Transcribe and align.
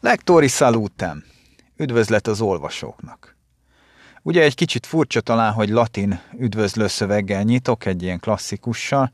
Lektori 0.00 0.48
salutem! 0.48 1.24
Üdvözlet 1.76 2.26
az 2.26 2.40
olvasóknak! 2.40 3.36
Ugye 4.22 4.42
egy 4.42 4.54
kicsit 4.54 4.86
furcsa 4.86 5.20
talán, 5.20 5.52
hogy 5.52 5.68
latin 5.68 6.20
üdvözlő 6.38 6.86
szöveggel 6.86 7.42
nyitok, 7.42 7.84
egy 7.84 8.02
ilyen 8.02 8.18
klasszikussal. 8.18 9.12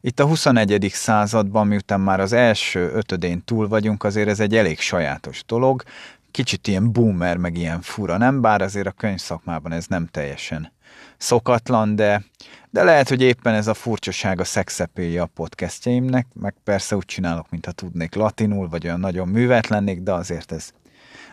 Itt 0.00 0.20
a 0.20 0.26
21. 0.26 0.90
században, 0.92 1.66
miután 1.66 2.00
már 2.00 2.20
az 2.20 2.32
első 2.32 2.90
ötödén 2.92 3.44
túl 3.44 3.68
vagyunk, 3.68 4.04
azért 4.04 4.28
ez 4.28 4.40
egy 4.40 4.56
elég 4.56 4.80
sajátos 4.80 5.44
dolog. 5.46 5.82
Kicsit 6.30 6.66
ilyen 6.66 6.92
boomer, 6.92 7.36
meg 7.36 7.56
ilyen 7.56 7.80
fura, 7.80 8.16
nem? 8.16 8.40
Bár 8.40 8.62
azért 8.62 8.86
a 8.86 8.92
könyvszakmában 8.92 9.72
ez 9.72 9.86
nem 9.86 10.06
teljesen 10.06 10.72
szokatlan, 11.20 11.96
de, 11.96 12.24
de 12.70 12.82
lehet, 12.82 13.08
hogy 13.08 13.22
éppen 13.22 13.54
ez 13.54 13.66
a 13.66 13.74
furcsaság 13.74 14.40
a 14.40 14.44
szexepéje 14.44 15.22
a 15.22 15.30
podcastjaimnek, 15.34 16.26
meg 16.40 16.54
persze 16.64 16.96
úgy 16.96 17.04
csinálok, 17.04 17.50
mintha 17.50 17.72
tudnék 17.72 18.14
latinul, 18.14 18.68
vagy 18.68 18.86
olyan 18.86 19.00
nagyon 19.00 19.62
lennék, 19.68 20.00
de 20.00 20.12
azért 20.12 20.52
ez 20.52 20.70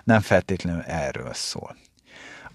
nem 0.03 0.19
feltétlenül 0.19 0.81
erről 0.81 1.33
szól. 1.33 1.75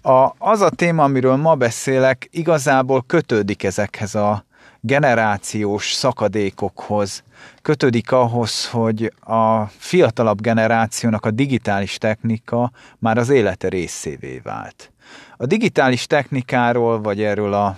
A, 0.01 0.33
az 0.37 0.61
a 0.61 0.69
téma, 0.69 1.03
amiről 1.03 1.35
ma 1.35 1.55
beszélek, 1.55 2.27
igazából 2.31 3.03
kötődik 3.07 3.63
ezekhez 3.63 4.15
a 4.15 4.45
generációs 4.79 5.93
szakadékokhoz, 5.93 7.23
kötődik 7.61 8.11
ahhoz, 8.11 8.69
hogy 8.69 9.13
a 9.19 9.65
fiatalabb 9.65 10.41
generációnak 10.41 11.25
a 11.25 11.31
digitális 11.31 11.97
technika 11.97 12.71
már 12.99 13.17
az 13.17 13.29
élete 13.29 13.67
részévé 13.67 14.39
vált. 14.43 14.92
A 15.37 15.45
digitális 15.45 16.07
technikáról, 16.07 17.01
vagy 17.01 17.21
erről 17.21 17.53
a 17.53 17.77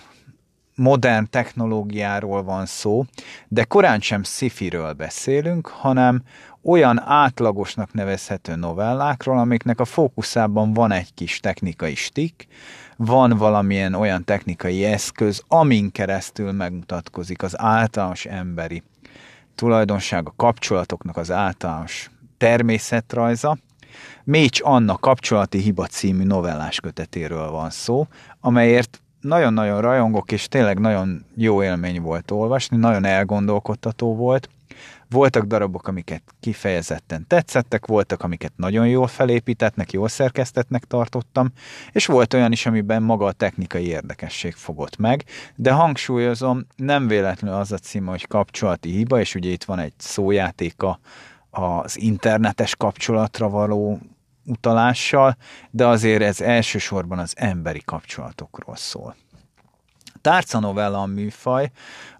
modern 0.75 1.27
technológiáról 1.29 2.43
van 2.43 2.65
szó, 2.65 3.05
de 3.47 3.63
korán 3.63 3.99
sem 3.99 4.23
szifiről 4.23 4.93
beszélünk, 4.93 5.67
hanem 5.67 6.23
olyan 6.63 7.01
átlagosnak 7.01 7.93
nevezhető 7.93 8.55
novellákról, 8.55 9.37
amiknek 9.37 9.79
a 9.79 9.85
fókuszában 9.85 10.73
van 10.73 10.91
egy 10.91 11.13
kis 11.13 11.39
technikai 11.39 11.95
stik, 11.95 12.47
van 12.97 13.37
valamilyen 13.37 13.93
olyan 13.93 14.23
technikai 14.23 14.83
eszköz, 14.83 15.43
amin 15.47 15.91
keresztül 15.91 16.51
megmutatkozik 16.51 17.43
az 17.43 17.59
általános 17.59 18.25
emberi 18.25 18.83
tulajdonság, 19.55 20.27
a 20.27 20.33
kapcsolatoknak 20.35 21.17
az 21.17 21.31
általános 21.31 22.09
természetrajza. 22.37 23.57
Mécs 24.23 24.59
Anna 24.63 24.97
kapcsolati 24.97 25.57
hiba 25.57 25.85
című 25.85 26.23
novellás 26.23 26.79
kötetéről 26.79 27.49
van 27.49 27.69
szó, 27.69 28.07
amelyért 28.39 28.99
nagyon-nagyon 29.25 29.81
rajongok, 29.81 30.31
és 30.31 30.47
tényleg 30.47 30.79
nagyon 30.79 31.25
jó 31.35 31.63
élmény 31.63 32.01
volt 32.01 32.31
olvasni, 32.31 32.77
nagyon 32.77 33.05
elgondolkodtató 33.05 34.15
volt. 34.15 34.49
Voltak 35.09 35.45
darabok, 35.45 35.87
amiket 35.87 36.21
kifejezetten 36.39 37.25
tetszettek, 37.27 37.85
voltak, 37.85 38.23
amiket 38.23 38.51
nagyon 38.55 38.87
jól 38.87 39.07
felépítettnek, 39.07 39.91
jól 39.91 40.07
szerkesztetnek 40.07 40.83
tartottam, 40.83 41.51
és 41.91 42.05
volt 42.05 42.33
olyan 42.33 42.51
is, 42.51 42.65
amiben 42.65 43.03
maga 43.03 43.25
a 43.25 43.31
technikai 43.31 43.85
érdekesség 43.87 44.53
fogott 44.53 44.97
meg, 44.97 45.23
de 45.55 45.71
hangsúlyozom, 45.71 46.65
nem 46.75 47.07
véletlenül 47.07 47.57
az 47.59 47.71
a 47.71 47.77
címe, 47.77 48.09
hogy 48.09 48.27
kapcsolati 48.27 48.89
hiba, 48.89 49.19
és 49.19 49.35
ugye 49.35 49.49
itt 49.49 49.63
van 49.63 49.79
egy 49.79 49.93
szójátéka 49.97 50.99
az 51.55 51.99
internetes 51.99 52.75
kapcsolatra 52.75 53.49
való 53.49 53.99
utalással, 54.45 55.35
de 55.71 55.87
azért 55.87 56.21
ez 56.21 56.41
elsősorban 56.41 57.19
az 57.19 57.33
emberi 57.37 57.81
kapcsolatokról 57.85 58.75
szól. 58.75 59.15
Tárca 60.21 60.59
novella 60.59 61.01
a 61.01 61.05
műfaj, 61.05 61.71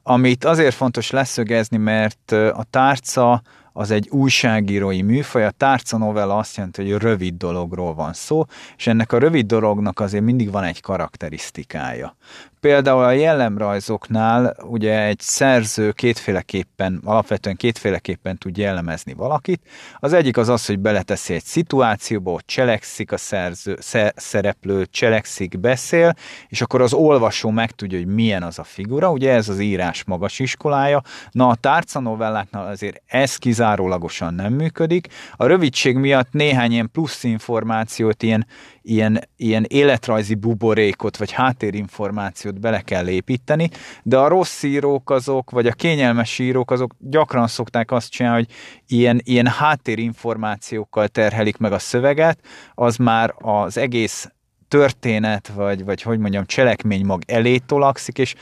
amit 0.04 0.46
azért 0.46 0.76
fontos 0.76 1.10
leszögezni, 1.10 1.78
mert 1.78 2.32
a 2.32 2.64
tárca 2.70 3.42
az 3.74 3.92
egy 3.92 4.10
újságírói 4.10 5.02
műfaj, 5.02 5.46
a 5.46 5.52
tárca 5.52 5.98
novella 5.98 6.38
azt 6.38 6.56
jelenti, 6.56 6.82
hogy 6.82 7.02
rövid 7.02 7.34
dologról 7.34 7.94
van 7.94 8.14
szó, 8.14 8.46
és 8.78 8.88
ennek 8.88 9.12
a 9.12 9.18
rövid 9.18 9.46
dolognak 9.46 10.00
azért 10.00 10.24
mindig 10.24 10.52
van 10.52 10.64
egy 10.64 10.82
karakterisztikája. 10.82 12.16
Például 12.60 13.04
a 13.04 13.12
jellemrajzoknál 13.12 14.56
ugye 14.64 15.02
egy 15.02 15.20
szerző 15.20 15.92
kétféleképpen, 15.92 17.02
alapvetően 17.04 17.56
kétféleképpen 17.56 18.38
tud 18.38 18.58
jellemezni 18.58 19.14
valakit. 19.14 19.62
Az 20.00 20.14
egyik 20.14 20.38
az 20.38 20.50
az, 20.50 20.66
hogy 20.66 20.80
beleteszi 20.80 21.34
egy 21.34 21.44
szituációba, 21.44 22.32
ott 22.32 22.46
cselekszik 22.46 23.12
a 23.12 23.18
szerző, 23.18 23.78
szereplő, 24.16 24.86
cselekszik, 24.86 25.60
beszél, 25.60 26.16
és 26.48 26.62
akkor 26.62 26.82
az 26.82 26.94
olvasó 26.94 27.50
megtudja, 27.50 27.98
hogy 27.98 28.08
milyen 28.08 28.44
az 28.44 28.60
a 28.60 28.64
figura. 28.64 29.12
Ugye 29.12 29.34
ez 29.34 29.50
az 29.50 29.60
írás 29.60 30.04
magas 30.04 30.40
iskolája. 30.40 31.02
Na 31.32 31.48
a 31.48 31.56
tárca 31.56 32.00
novelláknál 32.00 32.68
azért 32.68 33.02
ez 33.06 33.36
kizárólagosan 33.36 34.34
nem 34.34 34.54
működik. 34.54 35.08
A 35.36 35.46
rövidség 35.46 35.98
miatt 35.98 36.32
néhány 36.32 36.72
ilyen 36.72 36.90
plusz 36.92 37.24
információt, 37.24 38.24
ilyen 38.24 38.48
ilyen, 38.86 39.20
ilyen 39.38 39.66
életrajzi 39.68 40.36
buborékot, 40.36 41.18
vagy 41.18 41.32
háttérinformációt 41.32 42.60
bele 42.60 42.82
kell 42.82 43.08
építeni, 43.08 43.70
de 44.04 44.18
a 44.18 44.28
rossz 44.28 44.64
írók 44.64 45.10
azok, 45.10 45.52
vagy 45.52 45.68
a 45.68 45.74
kényelmes 45.74 46.40
írók 46.40 46.72
azok 46.72 46.96
gyakran 47.00 47.48
szokták 47.48 47.92
azt 47.92 48.12
csinálni, 48.12 48.38
hogy 48.38 48.56
ilyen, 48.98 49.22
ilyen 49.24 49.48
háttérinformációkkal 49.48 51.08
terhelik 51.08 51.58
meg 51.58 51.72
a 51.72 51.80
szöveget, 51.80 52.40
az 52.74 52.98
már 52.98 53.34
az 53.38 53.78
egész 53.78 54.30
történet, 54.68 55.48
vagy, 55.48 55.86
vagy 55.86 56.02
hogy 56.02 56.20
mondjam, 56.20 56.46
cselekmény 56.46 57.06
mag 57.06 57.22
elé 57.28 57.58
tolakszik, 57.58 58.18
és 58.18 58.36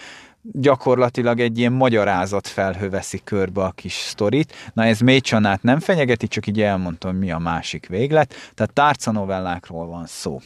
gyakorlatilag 0.52 1.40
egy 1.40 1.58
ilyen 1.58 1.72
magyarázat 1.72 2.48
felhő 2.48 2.90
veszi 2.90 3.22
körbe 3.24 3.64
a 3.64 3.72
kis 3.72 3.94
sztorit. 3.94 4.54
Na 4.74 4.84
ez 4.84 5.00
Mécsanát 5.00 5.64
nem 5.64 5.80
fenyegeti, 5.80 6.28
csak 6.28 6.48
így 6.48 6.62
elmondtam, 6.62 7.16
mi 7.16 7.32
a 7.32 7.38
másik 7.38 7.88
véglet. 7.88 8.34
Tehát 8.54 8.74
tárca 8.74 9.12
novellákról 9.12 9.88
van 9.88 10.06
szó. 10.06 10.40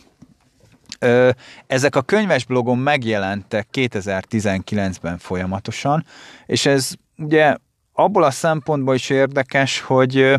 Ö, 0.99 1.29
ezek 1.67 1.95
a 1.95 2.01
könyves 2.01 2.45
blogon 2.45 2.77
megjelentek 2.77 3.67
2019-ben 3.73 5.17
folyamatosan, 5.17 6.05
és 6.45 6.65
ez 6.65 6.91
ugye 7.17 7.55
abból 7.93 8.23
a 8.23 8.31
szempontból 8.31 8.95
is 8.95 9.09
érdekes, 9.09 9.79
hogy, 9.79 10.35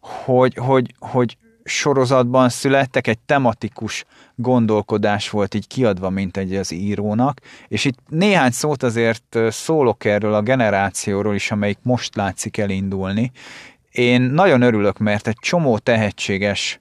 hogy, 0.00 0.54
hogy, 0.54 0.94
hogy 0.98 1.36
sorozatban 1.64 2.48
születtek, 2.48 3.06
egy 3.06 3.18
tematikus 3.18 4.04
gondolkodás 4.34 5.30
volt 5.30 5.54
így 5.54 5.66
kiadva, 5.66 6.10
mint 6.10 6.36
egy 6.36 6.54
az 6.54 6.72
írónak, 6.72 7.40
és 7.68 7.84
itt 7.84 7.98
néhány 8.08 8.50
szót 8.50 8.82
azért 8.82 9.38
szólok 9.48 10.04
erről 10.04 10.34
a 10.34 10.42
generációról 10.42 11.34
is, 11.34 11.50
amelyik 11.50 11.78
most 11.82 12.16
látszik 12.16 12.58
elindulni. 12.58 13.30
Én 13.90 14.22
nagyon 14.22 14.62
örülök, 14.62 14.98
mert 14.98 15.28
egy 15.28 15.38
csomó 15.40 15.78
tehetséges 15.78 16.80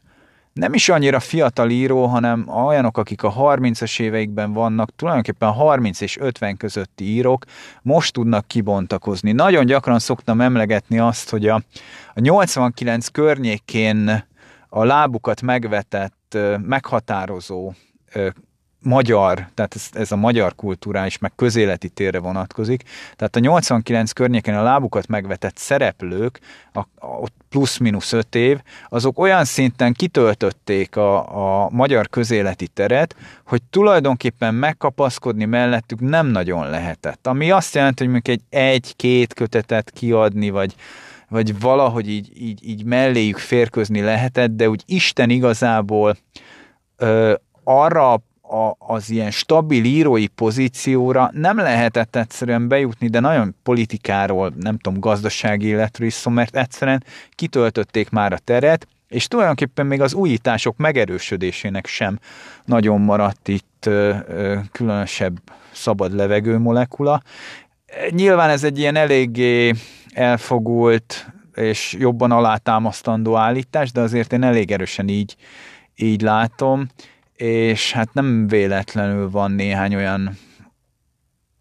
nem 0.54 0.74
is 0.74 0.90
annyira 0.90 1.20
fiatal 1.20 1.70
író, 1.70 2.06
hanem 2.06 2.48
olyanok, 2.48 2.98
akik 2.98 3.24
a 3.24 3.34
30-as 3.34 4.00
éveikben 4.00 4.54
vannak, 4.54 4.96
tulajdonképpen 4.96 5.52
30 5.52 6.02
és 6.02 6.18
50 6.18 6.58
közötti 6.58 7.04
írók 7.04 7.46
most 7.82 8.14
tudnak 8.14 8.48
kibontakozni. 8.48 9.32
Nagyon 9.32 9.66
gyakran 9.66 10.00
szoktam 10.00 10.42
emlegetni 10.42 11.00
azt, 11.00 11.30
hogy 11.30 11.48
a, 11.48 11.56
a 12.14 12.20
89 12.20 13.08
környékén 13.08 14.24
a 14.70 14.84
lábukat 14.84 15.42
megvetett, 15.42 16.14
meghatározó 16.62 17.74
magyar, 18.84 19.48
tehát 19.54 19.76
ez, 19.76 19.88
ez 19.92 20.12
a 20.12 20.16
magyar 20.16 20.56
kulturális, 20.56 21.18
meg 21.18 21.32
közéleti 21.36 21.90
térre 21.90 22.20
vonatkozik. 22.20 22.84
Tehát 23.16 23.36
a 23.36 23.40
89 23.40 24.12
környéken 24.12 24.58
a 24.58 24.64
lábukat 24.64 25.08
megvetett 25.08 25.58
szereplők, 25.58 26.40
a, 26.74 26.80
a, 26.80 27.28
plusz-minusz 27.50 28.14
öt 28.14 28.36
év, 28.36 28.60
azok 28.90 29.20
olyan 29.20 29.46
szinten 29.46 29.94
kitöltötték 29.94 30.96
a, 30.96 31.64
a 31.64 31.70
magyar 31.70 32.10
közéleti 32.10 32.68
teret, 32.68 33.16
hogy 33.46 33.62
tulajdonképpen 33.70 34.56
megkapaszkodni 34.56 35.46
mellettük 35.46 36.00
nem 36.00 36.28
nagyon 36.28 36.70
lehetett. 36.70 37.28
Ami 37.28 37.52
azt 37.52 37.76
jelenti, 37.76 38.04
hogy 38.04 38.12
mondjuk 38.12 38.38
egy 38.38 38.60
egy-két 38.60 39.34
kötetet 39.34 39.92
kiadni, 39.92 40.50
vagy 40.50 40.76
vagy 41.32 41.60
valahogy 41.60 42.10
így, 42.10 42.32
így, 42.42 42.68
így 42.68 42.84
melléjük 42.84 43.38
férközni 43.38 44.02
lehetett, 44.02 44.52
de 44.52 44.70
úgy 44.70 44.84
Isten 44.86 45.30
igazából 45.30 46.18
ö, 46.98 47.34
arra 47.64 48.14
a, 48.14 48.76
az 48.78 49.10
ilyen 49.10 49.32
stabil 49.32 49.84
írói 49.84 50.28
pozícióra 50.28 51.30
nem 51.34 51.58
lehetett 51.58 52.16
egyszerűen 52.16 52.68
bejutni, 52.68 53.08
de 53.08 53.20
nagyon 53.20 53.56
politikáról, 53.64 54.54
nem 54.60 54.78
tudom, 54.78 55.00
gazdasági 55.00 55.66
életről 55.66 56.08
is 56.08 56.14
szó, 56.14 56.32
mert 56.32 56.56
egyszerűen 56.56 57.04
kitöltötték 57.36 58.10
már 58.10 58.34
a 58.34 58.38
teret, 58.38 58.88
és 59.08 59.28
tulajdonképpen 59.28 59.86
még 59.86 60.02
az 60.02 60.14
újítások 60.14 60.78
megerősödésének 60.78 61.86
sem 61.86 62.20
nagyon 62.66 63.02
maradt 63.02 63.48
itt 63.48 63.86
ö, 63.86 64.16
ö, 64.28 64.58
különösebb 64.72 65.40
szabad 65.72 66.16
levegő 66.16 66.58
molekula. 66.58 67.22
Nyilván 68.10 68.50
ez 68.50 68.64
egy 68.64 68.80
ilyen 68.80 68.96
eléggé 68.96 69.74
elfogult 70.14 71.32
és 71.56 71.96
jobban 72.00 72.32
alátámasztandó 72.32 73.36
állítás, 73.36 73.92
de 73.92 74.02
azért 74.02 74.34
én 74.34 74.44
elég 74.44 74.72
erősen 74.72 75.08
így, 75.08 75.36
így 75.96 76.22
látom, 76.22 76.88
és 77.36 77.92
hát 77.92 78.14
nem 78.14 78.48
véletlenül 78.48 79.30
van 79.30 79.52
néhány 79.52 79.96
olyan 79.96 80.38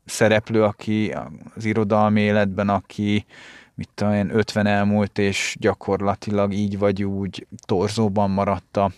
szereplő, 0.05 0.65
aki 0.65 1.15
az 1.55 1.65
irodalmi 1.65 2.21
életben, 2.21 2.69
aki 2.69 3.27
mit 3.75 3.89
tudom 3.95 4.13
én, 4.13 4.31
50 4.35 4.67
elmúlt, 4.67 5.19
és 5.19 5.57
gyakorlatilag 5.61 6.53
így 6.53 6.79
vagy 6.79 7.05
úgy 7.05 7.47
torzóban 7.67 8.31
maradt 8.31 8.77
a, 8.77 8.91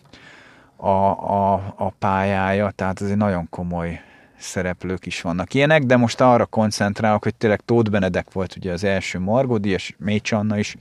a, 0.76 1.52
a, 1.76 1.92
pályája, 1.98 2.70
tehát 2.70 3.00
azért 3.00 3.16
nagyon 3.16 3.48
komoly 3.50 4.00
szereplők 4.42 5.06
is 5.06 5.20
vannak 5.20 5.54
ilyenek, 5.54 5.82
de 5.82 5.96
most 5.96 6.20
arra 6.20 6.46
koncentrálok, 6.46 7.22
hogy 7.22 7.34
tényleg 7.34 7.60
Tóth 7.60 7.90
Benedek 7.90 8.32
volt 8.32 8.56
ugye 8.56 8.72
az 8.72 8.84
első 8.84 9.18
Margó 9.18 9.56
Díjas, 9.56 9.94
Mécs 9.98 10.32
Anna 10.32 10.58
is 10.58 10.76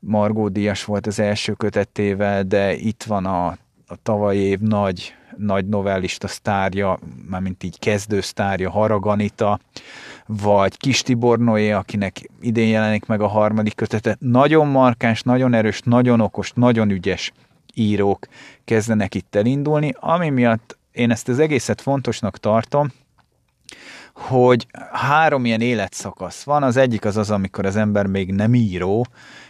Margó 0.00 0.48
Díjas 0.48 0.84
volt 0.84 1.06
az 1.06 1.18
első 1.18 1.52
kötetével, 1.52 2.42
de 2.42 2.74
itt 2.74 3.02
van 3.02 3.26
a, 3.26 3.46
a 3.86 3.96
tavalyi 4.02 4.40
év 4.40 4.58
nagy, 4.58 5.14
nagy 5.36 5.68
novellista 5.68 6.28
sztárja, 6.28 6.98
mármint 7.28 7.62
így 7.62 7.78
kezdő 7.78 8.20
sztárja, 8.20 8.70
Haraganita, 8.70 9.60
vagy 10.26 10.76
Kis 10.76 11.02
Tibor 11.02 11.38
Noé, 11.38 11.70
akinek 11.70 12.30
idén 12.40 12.68
jelenik 12.68 13.06
meg 13.06 13.20
a 13.20 13.26
harmadik 13.26 13.74
kötete. 13.74 14.16
Nagyon 14.20 14.66
markáns, 14.66 15.22
nagyon 15.22 15.54
erős, 15.54 15.80
nagyon 15.84 16.20
okos, 16.20 16.52
nagyon 16.52 16.90
ügyes 16.90 17.32
írók 17.74 18.26
kezdenek 18.64 19.14
itt 19.14 19.34
elindulni, 19.34 19.94
ami 20.00 20.28
miatt 20.28 20.77
én 20.92 21.10
ezt 21.10 21.28
az 21.28 21.38
egészet 21.38 21.80
fontosnak 21.80 22.38
tartom, 22.38 22.92
hogy 24.14 24.66
három 24.92 25.44
ilyen 25.44 25.60
életszakasz 25.60 26.42
van. 26.42 26.62
Az 26.62 26.76
egyik 26.76 27.04
az 27.04 27.16
az, 27.16 27.30
amikor 27.30 27.66
az 27.66 27.76
ember 27.76 28.06
még 28.06 28.32
nem 28.32 28.54
író, 28.54 29.06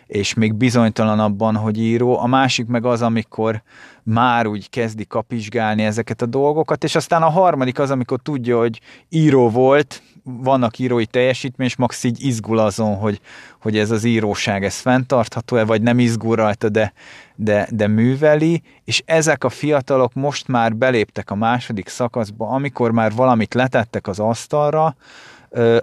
és 0.06 0.34
még 0.34 0.54
bizonytalan 0.54 1.20
abban, 1.20 1.56
hogy 1.56 1.78
író. 1.78 2.18
A 2.18 2.26
másik 2.26 2.66
meg 2.66 2.84
az, 2.84 3.02
amikor 3.02 3.62
már 4.02 4.46
úgy 4.46 4.70
kezdi 4.70 5.06
kapizsgálni 5.06 5.84
ezeket 5.84 6.22
a 6.22 6.26
dolgokat, 6.26 6.84
és 6.84 6.94
aztán 6.94 7.22
a 7.22 7.30
harmadik 7.30 7.78
az, 7.78 7.90
amikor 7.90 8.20
tudja, 8.22 8.58
hogy 8.58 8.80
író 9.08 9.50
volt, 9.50 10.02
vannak 10.28 10.78
írói 10.78 11.06
teljesítmény, 11.06 11.66
és 11.66 11.76
max 11.76 12.04
így 12.04 12.24
izgul 12.24 12.58
azon, 12.58 12.96
hogy, 12.96 13.20
hogy 13.60 13.78
ez 13.78 13.90
az 13.90 14.04
íróság, 14.04 14.64
ez 14.64 14.74
fenntartható-e, 14.74 15.64
vagy 15.64 15.82
nem 15.82 15.98
izgul 15.98 16.36
rajta, 16.36 16.68
de, 16.68 16.92
de, 17.34 17.68
de 17.70 17.86
műveli, 17.86 18.62
és 18.84 19.02
ezek 19.06 19.44
a 19.44 19.48
fiatalok 19.48 20.14
most 20.14 20.48
már 20.48 20.76
beléptek 20.76 21.30
a 21.30 21.34
második 21.34 21.88
szakaszba, 21.88 22.48
amikor 22.48 22.90
már 22.90 23.12
valamit 23.12 23.54
letettek 23.54 24.06
az 24.06 24.18
asztalra, 24.18 24.96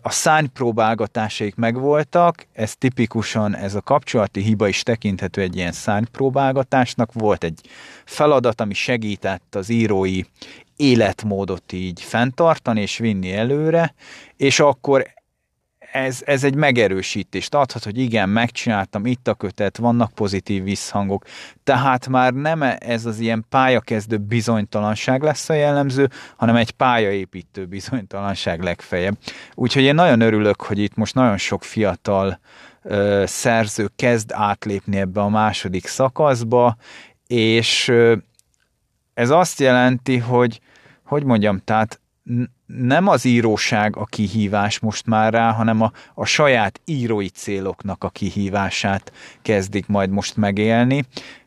a 0.01 0.09
szánypróbálgatásaik 0.09 1.56
megvoltak, 1.56 2.47
ez 2.53 2.75
tipikusan, 2.75 3.56
ez 3.56 3.75
a 3.75 3.81
kapcsolati 3.81 4.42
hiba 4.42 4.68
is 4.68 4.83
tekinthető 4.83 5.42
egy 5.42 5.56
ilyen 5.56 5.71
szánypróbálgatásnak. 5.71 7.13
Volt 7.13 7.44
egy 7.44 7.62
feladat, 8.06 8.62
ami 8.62 8.74
segített 8.74 9.56
az 9.56 9.69
írói 9.69 10.21
életmódot 10.75 11.72
így 11.72 12.01
fenntartani 12.01 12.81
és 12.81 12.98
vinni 12.98 13.33
előre, 13.33 13.94
és 14.38 14.60
akkor 14.60 15.13
ez, 15.95 16.22
ez 16.25 16.44
egy 16.44 16.56
megerősítést 16.56 17.56
adhat, 17.56 17.83
hogy 17.83 17.98
igen, 17.98 18.30
megcsináltam, 18.30 19.06
itt 19.06 19.27
a 19.27 19.33
kötet, 19.33 19.77
vannak 19.77 20.12
pozitív 20.12 20.63
visszhangok, 20.63 21.25
tehát 21.63 22.07
már 22.07 22.33
nem 22.33 22.62
ez 22.80 23.06
az 23.06 23.19
ilyen 23.19 23.45
pályakezdő 23.50 24.18
bizonytalanság 24.18 25.24
lesz 25.24 25.50
a 25.50 25.54
jellemző, 25.54 26.10
hanem 26.36 26.56
egy 26.56 26.72
pályaépítő 26.72 27.66
bizonytalanság 27.66 28.63
legfeljebb. 28.63 29.18
Úgyhogy 29.54 29.83
én 29.83 29.95
nagyon 29.95 30.21
örülök, 30.21 30.62
hogy 30.62 30.80
itt 30.80 30.95
most 30.95 31.16
nagyon 31.16 31.38
sok 31.38 31.63
fiatal 31.63 32.39
ö, 32.81 33.24
szerző 33.28 33.89
kezd 33.95 34.31
átlépni 34.33 34.98
ebbe 34.98 35.21
a 35.21 35.30
második 35.30 35.88
szakaszba, 35.88 36.78
és 37.28 37.88
ö, 37.88 38.16
ez 39.15 39.29
azt 39.29 39.59
jelenti, 39.59 40.17
hogy, 40.17 40.59
hogy 41.03 41.23
mondjam, 41.23 41.62
tehát 41.63 42.00
nem 42.65 43.07
az 43.07 43.25
íróság 43.25 43.97
a 43.97 44.06
kihívás 44.06 44.79
most 44.79 45.06
már 45.06 45.33
rá, 45.33 45.51
hanem 45.51 45.81
a, 45.81 45.91
a 46.13 46.25
saját 46.25 46.81
írói 46.85 47.29
céloknak 47.29 48.03
a 48.03 48.09
kihívását 48.09 49.12
kezdik 49.41 49.88
majd 49.88 50.09
most 50.09 50.38
megélni. 50.38 51.03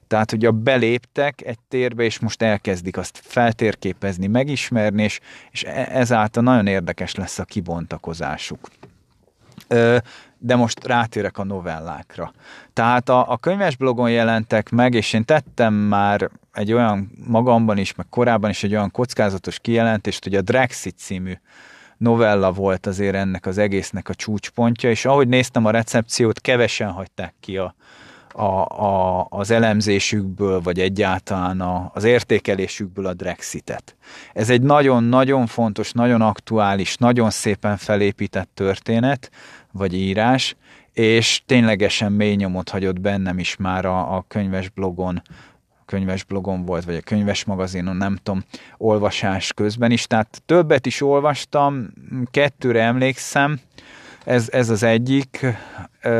Tehát, 0.06 0.30
hogy 0.30 0.44
a 0.44 0.52
beléptek 0.52 1.42
egy 1.44 1.58
térbe, 1.68 2.02
és 2.02 2.18
most 2.18 2.42
elkezdik 2.42 2.96
azt 2.96 3.20
feltérképezni, 3.24 4.26
megismerni, 4.26 5.02
és, 5.02 5.20
és 5.50 5.64
e, 5.64 5.88
ezáltal 5.90 6.42
nagyon 6.42 6.66
érdekes 6.66 7.14
lesz 7.14 7.38
a 7.38 7.44
kibontakozásuk. 7.44 8.68
De 10.38 10.56
most 10.56 10.86
rátérek 10.86 11.38
a 11.38 11.44
novellákra. 11.44 12.32
Tehát 12.72 13.08
a, 13.08 13.30
a 13.30 13.36
könyves 13.36 13.76
blogon 13.76 14.10
jelentek 14.10 14.70
meg, 14.70 14.94
és 14.94 15.12
én 15.12 15.24
tettem 15.24 15.74
már 15.74 16.30
egy 16.52 16.72
olyan 16.72 17.10
magamban 17.26 17.78
is, 17.78 17.94
meg 17.94 18.06
korábban 18.10 18.50
is 18.50 18.62
egy 18.62 18.72
olyan 18.72 18.90
kockázatos 18.90 19.58
kijelentést, 19.58 20.24
hogy 20.24 20.34
a 20.34 20.40
Drexit 20.42 20.96
című 20.98 21.32
novella 21.96 22.52
volt 22.52 22.86
azért 22.86 23.14
ennek 23.14 23.46
az 23.46 23.58
egésznek 23.58 24.08
a 24.08 24.14
csúcspontja, 24.14 24.90
és 24.90 25.04
ahogy 25.04 25.28
néztem 25.28 25.64
a 25.64 25.70
recepciót, 25.70 26.40
kevesen 26.40 26.90
hagyták 26.90 27.34
ki 27.40 27.56
a, 27.56 27.74
a, 28.32 28.64
a, 28.84 29.26
az 29.30 29.50
elemzésükből, 29.50 30.60
vagy 30.60 30.80
egyáltalán 30.80 31.60
a, 31.60 31.90
az 31.94 32.04
értékelésükből 32.04 33.06
a 33.06 33.14
Drexitet. 33.14 33.96
Ez 34.32 34.50
egy 34.50 34.62
nagyon-nagyon 34.62 35.46
fontos, 35.46 35.92
nagyon 35.92 36.20
aktuális, 36.20 36.96
nagyon 36.96 37.30
szépen 37.30 37.76
felépített 37.76 38.50
történet, 38.54 39.30
vagy 39.72 39.94
írás, 39.94 40.56
és 40.92 41.42
ténylegesen 41.46 42.12
mély 42.12 42.34
nyomot 42.34 42.68
hagyott 42.68 43.00
bennem 43.00 43.38
is 43.38 43.56
már 43.56 43.84
a, 43.84 44.16
a 44.16 44.24
könyves 44.28 44.68
blogon 44.68 45.22
könyves 45.84 46.24
blogon 46.24 46.64
volt, 46.64 46.84
vagy 46.84 46.94
a 46.94 47.00
könyves 47.00 47.44
magazinon, 47.44 47.96
nem 47.96 48.18
tudom, 48.22 48.44
olvasás 48.76 49.52
közben 49.52 49.90
is. 49.90 50.06
Tehát 50.06 50.42
többet 50.46 50.86
is 50.86 51.02
olvastam, 51.02 51.88
kettőre 52.30 52.82
emlékszem, 52.82 53.60
ez, 54.28 54.48
ez 54.52 54.70
az 54.70 54.82
egyik, 54.82 55.46
e, 56.00 56.10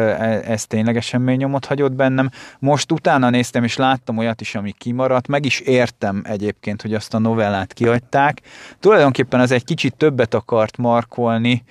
ez 0.45 0.67
ténylegesen 0.67 1.21
mély 1.21 1.37
nyomot 1.37 1.65
hagyott 1.65 1.93
bennem. 1.93 2.31
Most 2.59 2.93
utána 2.93 3.31
néztem, 3.31 3.65
és 3.65 3.77
láttam 3.77 4.19
olyat 4.19 4.41
is, 4.41 4.55
ami 4.55 4.73
kimaradt, 4.79 5.29
meg 5.29 5.45
is 5.45 5.61
értem 5.61 6.23
egyébként, 6.25 6.83
hogy 6.83 6.95
azt 6.95 7.15
a 7.15 7.19
novellát 7.19 7.73
kiadták. 7.73 8.41
Tulajdonképpen 8.81 9.41
az 9.41 9.51
egy 9.51 9.65
kicsit 9.65 9.97
többet 9.97 10.35
akart 10.35 10.77
markolni, 10.77 11.63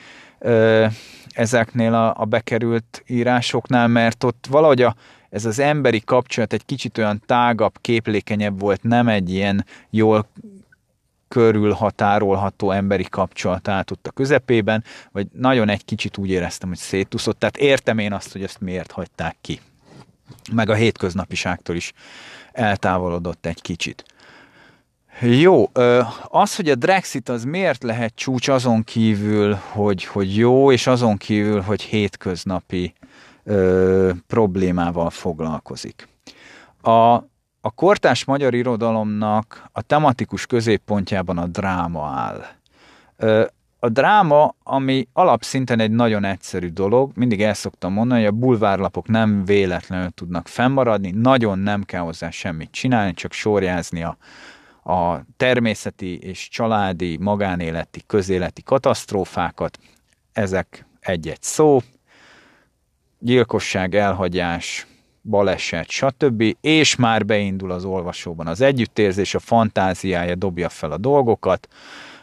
ezeknél 1.30 1.94
a, 1.94 2.14
a 2.18 2.26
bekerült 2.26 3.04
írásoknál, 3.08 3.88
mert 3.88 4.24
ott 4.24 4.46
valahogy 4.50 4.82
a, 4.82 4.96
ez 5.30 5.46
az 5.46 5.60
emberi 5.60 6.00
kapcsolat 6.00 6.54
egy 6.54 6.66
kicsit 6.66 6.98
olyan 6.98 7.22
tágabb, 7.26 7.74
képlékenyebb 7.82 8.60
volt, 8.60 8.84
nem 8.84 9.08
egy 9.08 9.30
ilyen 9.34 9.66
jól 9.90 10.28
körül 11.28 11.72
határolható 11.72 12.72
emberi 12.72 13.06
kapcsolat 13.10 13.68
állt 13.68 13.92
ott 13.92 14.08
a 14.08 14.12
közepében, 14.12 14.84
vagy 15.12 15.28
nagyon 15.32 15.70
egy 15.70 15.86
kicsit 15.86 16.18
úgy 16.18 16.30
éreztem, 16.30 16.70
hogy 16.70 16.78
szétuszott, 16.78 17.40
tehát 17.40 17.58
értem 17.58 17.98
én 17.98 18.14
azt, 18.14 18.32
hogy 18.32 18.44
ezt 18.44 18.62
miért 18.62 18.92
hagyták 18.92 19.36
ki. 19.42 19.60
Meg 20.52 20.70
a 20.70 20.74
hétköznapiságtól 20.74 21.76
is 21.76 21.94
eltávolodott 22.52 23.46
egy 23.46 23.62
kicsit. 23.62 24.06
Jó, 25.22 25.70
az, 26.28 26.56
hogy 26.56 26.70
a 26.70 26.76
Brexit 26.76 27.30
az 27.30 27.44
miért 27.44 27.84
lehet 27.84 28.16
csúcs 28.16 28.48
azon 28.48 28.84
kívül, 28.84 29.58
hogy, 29.72 30.04
hogy 30.04 30.38
jó, 30.38 30.72
és 30.72 30.88
azon 30.88 31.18
kívül, 31.18 31.62
hogy 31.62 31.82
hétköznapi 31.82 32.94
ö, 33.44 34.12
problémával 34.28 35.10
foglalkozik. 35.10 36.08
A, 36.82 37.14
a 37.62 37.72
kortás 37.76 38.26
magyar 38.26 38.54
irodalomnak 38.54 39.70
a 39.72 39.82
tematikus 39.82 40.46
középpontjában 40.46 41.38
a 41.38 41.46
dráma 41.46 42.08
áll. 42.08 42.46
Ö, 43.18 43.46
a 43.80 43.90
dráma, 43.90 44.56
ami 44.64 45.08
alapszinten 45.14 45.80
egy 45.80 45.92
nagyon 45.92 46.24
egyszerű 46.24 46.68
dolog, 46.68 47.12
mindig 47.16 47.42
el 47.42 47.54
szoktam 47.54 47.94
mondani, 47.94 48.20
hogy 48.20 48.30
a 48.30 48.38
bulvárlapok 48.40 49.08
nem 49.08 49.46
véletlenül 49.46 50.10
tudnak 50.10 50.48
fennmaradni, 50.48 51.12
nagyon 51.12 51.60
nem 51.60 51.84
kell 51.84 52.02
hozzá 52.02 52.30
semmit 52.30 52.72
csinálni, 52.72 53.14
csak 53.14 53.32
sorjázni 53.32 54.04
a, 54.04 54.18
a 54.88 55.26
természeti 55.38 56.20
és 56.20 56.50
családi, 56.50 57.18
magánéleti, 57.18 58.02
közéleti 58.08 58.64
katasztrófákat, 58.64 59.80
ezek 60.34 60.86
egy-egy 61.00 61.42
szó, 61.42 61.82
gyilkosság, 63.20 63.96
elhagyás, 63.96 64.88
baleset, 65.22 65.90
stb. 65.90 66.44
És 66.62 66.96
már 66.96 67.26
beindul 67.26 67.72
az 67.72 67.86
olvasóban 67.86 68.48
az 68.48 68.62
együttérzés, 68.62 69.36
a 69.36 69.40
fantáziája 69.40 70.36
dobja 70.36 70.70
fel 70.70 70.92
a 70.92 70.98
dolgokat, 70.98 71.68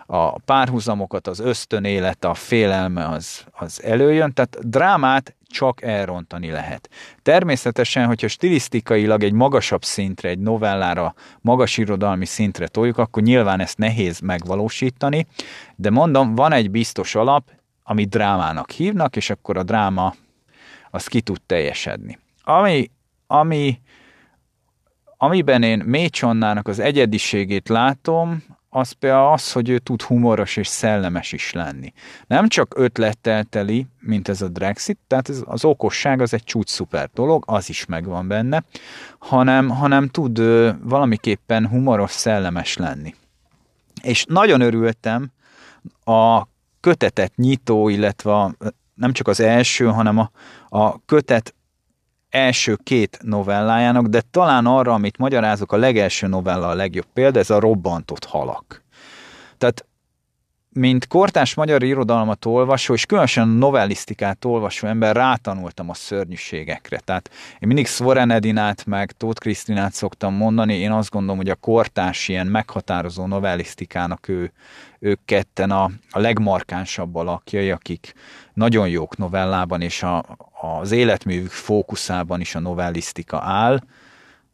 a 0.06 0.38
párhuzamokat, 0.38 1.26
az 1.26 1.40
ösztönélet, 1.40 2.24
a 2.24 2.34
félelme 2.34 3.08
az, 3.08 3.44
az 3.52 3.82
előjön, 3.82 4.32
tehát 4.32 4.68
drámát 4.68 5.34
csak 5.46 5.82
elrontani 5.82 6.50
lehet. 6.50 6.90
Természetesen, 7.22 8.06
hogyha 8.06 8.28
stilisztikailag 8.28 9.22
egy 9.22 9.32
magasabb 9.32 9.84
szintre, 9.84 10.28
egy 10.28 10.38
novellára, 10.38 11.14
magas 11.40 11.78
irodalmi 11.78 12.24
szintre 12.24 12.66
toljuk, 12.68 12.98
akkor 12.98 13.22
nyilván 13.22 13.60
ezt 13.60 13.78
nehéz 13.78 14.20
megvalósítani, 14.20 15.26
de 15.76 15.90
mondom, 15.90 16.34
van 16.34 16.52
egy 16.52 16.70
biztos 16.70 17.14
alap, 17.14 17.50
amit 17.82 18.08
drámának 18.08 18.70
hívnak, 18.70 19.16
és 19.16 19.30
akkor 19.30 19.56
a 19.56 19.62
dráma 19.62 20.14
az 20.90 21.06
ki 21.06 21.20
tud 21.20 21.40
teljesedni. 21.46 22.18
Ami, 22.42 22.90
ami, 23.26 23.80
amiben 25.16 25.62
én 25.62 25.78
Mécsonnának 25.78 26.68
az 26.68 26.78
egyediségét 26.78 27.68
látom, 27.68 28.44
az 28.76 28.92
például 28.92 29.32
az, 29.32 29.52
hogy 29.52 29.68
ő 29.68 29.78
tud 29.78 30.02
humoros 30.02 30.56
és 30.56 30.66
szellemes 30.66 31.32
is 31.32 31.52
lenni. 31.52 31.92
Nem 32.26 32.48
csak 32.48 32.74
ötlettel 32.76 33.44
teli, 33.44 33.86
mint 34.00 34.28
ez 34.28 34.42
a 34.42 34.48
Drexit, 34.48 34.98
tehát 35.06 35.28
ez, 35.28 35.42
az 35.44 35.64
okosság 35.64 36.20
az 36.20 36.34
egy 36.34 36.44
csúcs 36.44 36.68
szuper 36.68 37.10
dolog, 37.14 37.44
az 37.46 37.68
is 37.68 37.84
megvan 37.84 38.28
benne, 38.28 38.64
hanem, 39.18 39.68
hanem 39.68 40.08
tud 40.08 40.38
ö, 40.38 40.70
valamiképpen 40.82 41.68
humoros, 41.68 42.10
szellemes 42.10 42.76
lenni. 42.76 43.14
És 44.02 44.24
nagyon 44.28 44.60
örültem 44.60 45.30
a 46.04 46.42
kötetet 46.80 47.36
nyitó, 47.36 47.88
illetve 47.88 48.34
a, 48.34 48.54
nem 48.94 49.12
csak 49.12 49.28
az 49.28 49.40
első, 49.40 49.86
hanem 49.86 50.18
a, 50.18 50.30
a 50.68 51.04
kötet 51.04 51.54
első 52.34 52.78
két 52.82 53.18
novellájának, 53.22 54.06
de 54.06 54.22
talán 54.30 54.66
arra, 54.66 54.92
amit 54.92 55.18
magyarázok, 55.18 55.72
a 55.72 55.76
legelső 55.76 56.26
novella 56.26 56.68
a 56.68 56.74
legjobb 56.74 57.06
példa, 57.12 57.38
ez 57.38 57.50
a 57.50 57.60
robbantott 57.60 58.24
halak. 58.24 58.82
Tehát 59.58 59.86
mint 60.74 61.06
kortás 61.06 61.54
magyar 61.54 61.82
irodalmat 61.82 62.44
olvasó, 62.44 62.94
és 62.94 63.06
különösen 63.06 63.48
novellisztikát 63.48 64.44
olvasó 64.44 64.86
ember 64.86 65.16
rátanultam 65.16 65.90
a 65.90 65.94
szörnyűségekre. 65.94 66.98
Tehát 66.98 67.30
én 67.52 67.66
mindig 67.68 67.86
Svoren 67.86 68.30
Edinát 68.30 68.86
meg 68.86 69.12
Tóth 69.12 69.40
Krisztinát 69.40 69.92
szoktam 69.92 70.34
mondani, 70.34 70.74
én 70.74 70.92
azt 70.92 71.10
gondolom, 71.10 71.36
hogy 71.36 71.50
a 71.50 71.54
kortás 71.54 72.28
ilyen 72.28 72.46
meghatározó 72.46 73.26
novellisztikának 73.26 74.28
ő, 74.28 74.52
ők 74.98 75.20
ketten 75.24 75.70
a, 75.70 75.90
a 76.10 76.18
legmarkánsabb 76.18 77.14
alakjai, 77.14 77.70
akik 77.70 78.14
nagyon 78.54 78.88
jók 78.88 79.16
novellában, 79.16 79.80
és 79.80 80.02
a, 80.02 80.24
az 80.64 80.90
életművük 80.92 81.50
fókuszában 81.50 82.40
is 82.40 82.54
a 82.54 82.60
novellisztika 82.60 83.40
áll, 83.40 83.78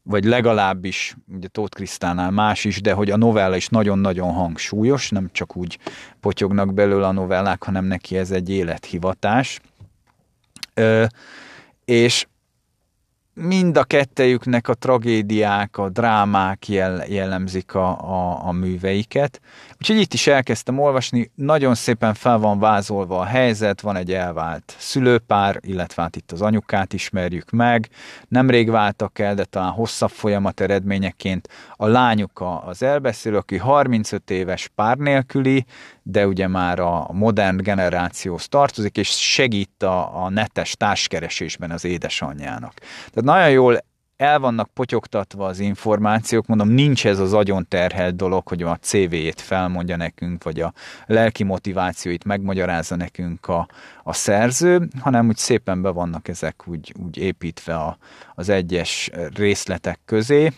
vagy 0.02 0.24
legalábbis, 0.24 1.16
ugye 1.34 1.48
Tóth 1.48 1.74
Krisztánál 1.74 2.30
más 2.30 2.64
is, 2.64 2.80
de 2.80 2.92
hogy 2.92 3.10
a 3.10 3.16
novella 3.16 3.56
is 3.56 3.68
nagyon-nagyon 3.68 4.32
hangsúlyos, 4.32 5.10
nem 5.10 5.28
csak 5.32 5.56
úgy 5.56 5.78
potyognak 6.20 6.74
belőle 6.74 7.06
a 7.06 7.12
novellák, 7.12 7.62
hanem 7.62 7.84
neki 7.84 8.16
ez 8.16 8.30
egy 8.30 8.50
élethivatás. 8.50 9.60
Ö, 10.74 11.04
és 11.84 12.26
mind 13.34 13.76
a 13.76 13.84
kettejüknek 13.84 14.68
a 14.68 14.75
tragédiák, 14.75 15.78
a 15.78 15.88
drámák 15.88 16.68
jell- 16.68 17.08
jellemzik 17.08 17.75
a, 17.75 17.88
a, 17.88 18.46
a 18.46 18.52
műveiket. 18.52 19.40
Úgyhogy 19.78 20.00
itt 20.00 20.14
is 20.14 20.26
elkezdtem 20.26 20.78
olvasni, 20.78 21.30
nagyon 21.34 21.75
szépen 21.75 22.14
fel 22.14 22.38
van 22.38 22.58
vázolva 22.58 23.18
a 23.18 23.25
helyzet, 23.25 23.80
van 23.80 23.96
egy 23.96 24.12
elvált 24.12 24.75
szülőpár, 24.78 25.58
illetve 25.60 26.02
hát 26.02 26.16
itt 26.16 26.32
az 26.32 26.42
anyukát 26.42 26.92
ismerjük 26.92 27.50
meg. 27.50 27.88
Nemrég 28.28 28.70
váltak 28.70 29.18
el, 29.18 29.34
de 29.34 29.44
talán 29.44 29.72
hosszabb 29.72 30.10
folyamat 30.10 30.60
eredményeként 30.60 31.49
a 31.76 31.87
lányuka 31.87 32.58
az 32.58 32.82
elbeszélő, 32.82 33.37
aki 33.37 33.56
35 33.56 34.30
éves 34.30 34.70
pár 34.75 34.96
nélküli, 34.96 35.64
de 36.02 36.26
ugye 36.26 36.49
már 36.49 36.78
a 36.78 37.06
modern 37.12 37.56
generációhoz 37.56 38.49
tartozik, 38.49 38.96
és 38.96 39.08
segít 39.08 39.82
a, 39.82 40.25
a 40.25 40.28
netes 40.28 40.72
társkeresésben 40.72 41.70
az 41.70 41.84
édesanyjának. 41.84 42.75
Tehát 42.75 43.25
nagyon 43.32 43.50
jól 43.50 43.78
el 44.16 44.38
vannak 44.38 44.70
potyogtatva 44.75 45.46
az 45.46 45.58
információk, 45.58 46.46
mondom, 46.46 46.68
nincs 46.68 47.06
ez 47.06 47.18
az 47.18 47.32
agyon 47.32 47.68
terhelt 47.68 48.16
dolog, 48.16 48.49
hogy 48.49 48.62
a 48.62 48.78
CV-jét 48.80 49.40
felmondja 49.40 49.96
nekünk, 49.96 50.44
vagy 50.44 50.60
a 50.60 50.72
lelki 51.06 51.42
motivációit 51.42 52.25
megmagyarázza 52.25 52.96
nekünk 52.96 53.49
a, 53.49 53.68
a 54.02 54.12
szerző, 54.12 54.88
hanem 55.00 55.28
úgy 55.28 55.37
szépen 55.37 55.82
be 55.82 55.90
vannak 55.90 56.28
ezek 56.28 56.62
úgy, 56.66 56.94
úgy 57.04 57.16
építve 57.16 57.75
a, 57.75 57.99
az 58.34 58.49
egyes 58.49 59.10
részletek 59.34 59.99
közé, 60.04 60.52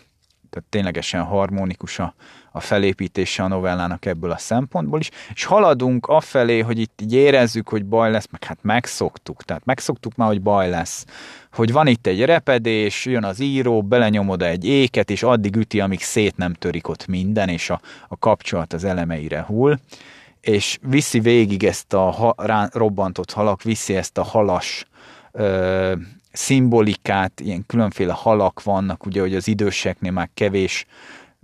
tehát 0.49 0.69
ténylegesen 0.69 1.23
harmonikus 1.23 1.99
a, 1.99 2.13
a 2.51 2.59
felépítése 2.59 3.43
a 3.43 3.47
novellának 3.47 4.05
ebből 4.05 4.31
a 4.31 4.37
szempontból 4.37 4.99
is, 4.99 5.09
és 5.33 5.43
haladunk 5.43 6.07
afelé, 6.07 6.59
hogy 6.59 6.79
itt 6.79 7.01
így 7.01 7.13
érezzük, 7.13 7.69
hogy 7.69 7.85
baj 7.85 8.11
lesz, 8.11 8.27
meg 8.31 8.43
hát 8.43 8.57
megszoktuk, 8.61 9.43
tehát 9.43 9.65
megszoktuk 9.65 10.15
már, 10.15 10.27
hogy 10.27 10.41
baj 10.41 10.69
lesz, 10.69 11.05
hogy 11.53 11.71
van 11.71 11.87
itt 11.87 12.07
egy 12.07 12.25
repedés, 12.25 13.05
jön 13.05 13.23
az 13.23 13.39
író, 13.39 13.81
belenyom 13.81 14.29
oda 14.29 14.45
egy 14.45 14.65
éket, 14.65 15.09
és 15.09 15.23
addig 15.23 15.55
üti, 15.55 15.79
amíg 15.79 16.01
szét 16.01 16.37
nem 16.37 16.53
törik 16.53 16.87
ott 16.87 17.07
minden, 17.07 17.49
és 17.49 17.69
a, 17.69 17.81
a 18.07 18.17
kapcsolat 18.17 18.73
az 18.73 18.83
elemeire 18.83 19.41
hull, 19.41 19.77
és 20.41 20.77
viszi 20.81 21.19
végig 21.19 21.63
ezt 21.63 21.93
a 21.93 21.99
ha, 21.99 22.33
rá, 22.37 22.69
robbantott 22.71 23.31
halak, 23.31 23.63
viszi 23.63 23.95
ezt 23.95 24.17
a 24.17 24.23
halas 24.23 24.85
ö, 25.31 25.93
szimbolikát, 26.31 27.39
ilyen 27.39 27.63
különféle 27.67 28.13
halak 28.13 28.63
vannak, 28.63 29.05
ugye, 29.05 29.21
hogy 29.21 29.35
az 29.35 29.47
időseknél 29.47 30.11
már 30.11 30.29
kevés 30.33 30.85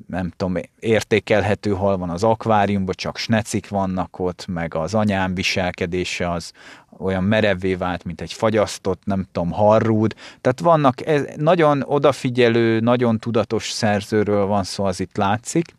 nem 0.08 0.32
tudom, 0.38 0.62
értékelhető 0.80 1.72
hal 1.72 1.98
van 1.98 2.10
az 2.10 2.24
akváriumban, 2.24 2.96
csak 2.98 3.18
snecik 3.18 3.70
vannak 3.70 4.20
ott, 4.20 4.46
meg 4.48 4.76
az 4.76 4.94
anyám 4.94 5.34
viselkedése 5.34 6.32
az 6.32 6.52
olyan 6.98 7.24
merevvé 7.24 7.74
vált, 7.74 8.04
mint 8.04 8.22
egy 8.22 8.34
fagyasztott, 8.34 9.06
nem 9.06 9.28
tudom, 9.32 9.52
harrúd. 9.52 10.16
Tehát 10.42 10.60
vannak 10.60 11.08
ez, 11.08 11.24
nagyon 11.36 11.84
odafigyelő, 11.86 12.80
nagyon 12.80 13.20
tudatos 13.20 13.70
szerzőről 13.70 14.46
van 14.46 14.64
szó, 14.64 14.84
az 14.84 15.00
itt 15.00 15.18
látszik. 15.18 15.76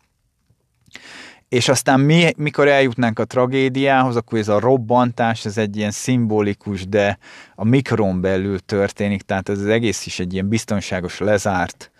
És 1.49 1.69
aztán 1.69 1.99
mi, 1.99 2.31
mikor 2.37 2.67
eljutnánk 2.67 3.19
a 3.19 3.25
tragédiához, 3.25 4.15
akkor 4.15 4.39
ez 4.39 4.47
a 4.47 4.59
robbantás, 4.59 5.45
ez 5.45 5.57
egy 5.57 5.77
ilyen 5.77 5.91
szimbolikus, 5.91 6.87
de 6.87 7.17
a 7.55 7.63
mikron 7.63 8.21
belül 8.21 8.59
történik, 8.59 9.21
tehát 9.21 9.49
ez 9.49 9.59
az 9.59 9.65
egész 9.65 10.05
is 10.05 10.19
egy 10.19 10.33
ilyen 10.33 10.47
biztonságos, 10.47 11.19
lezárt 11.19 11.91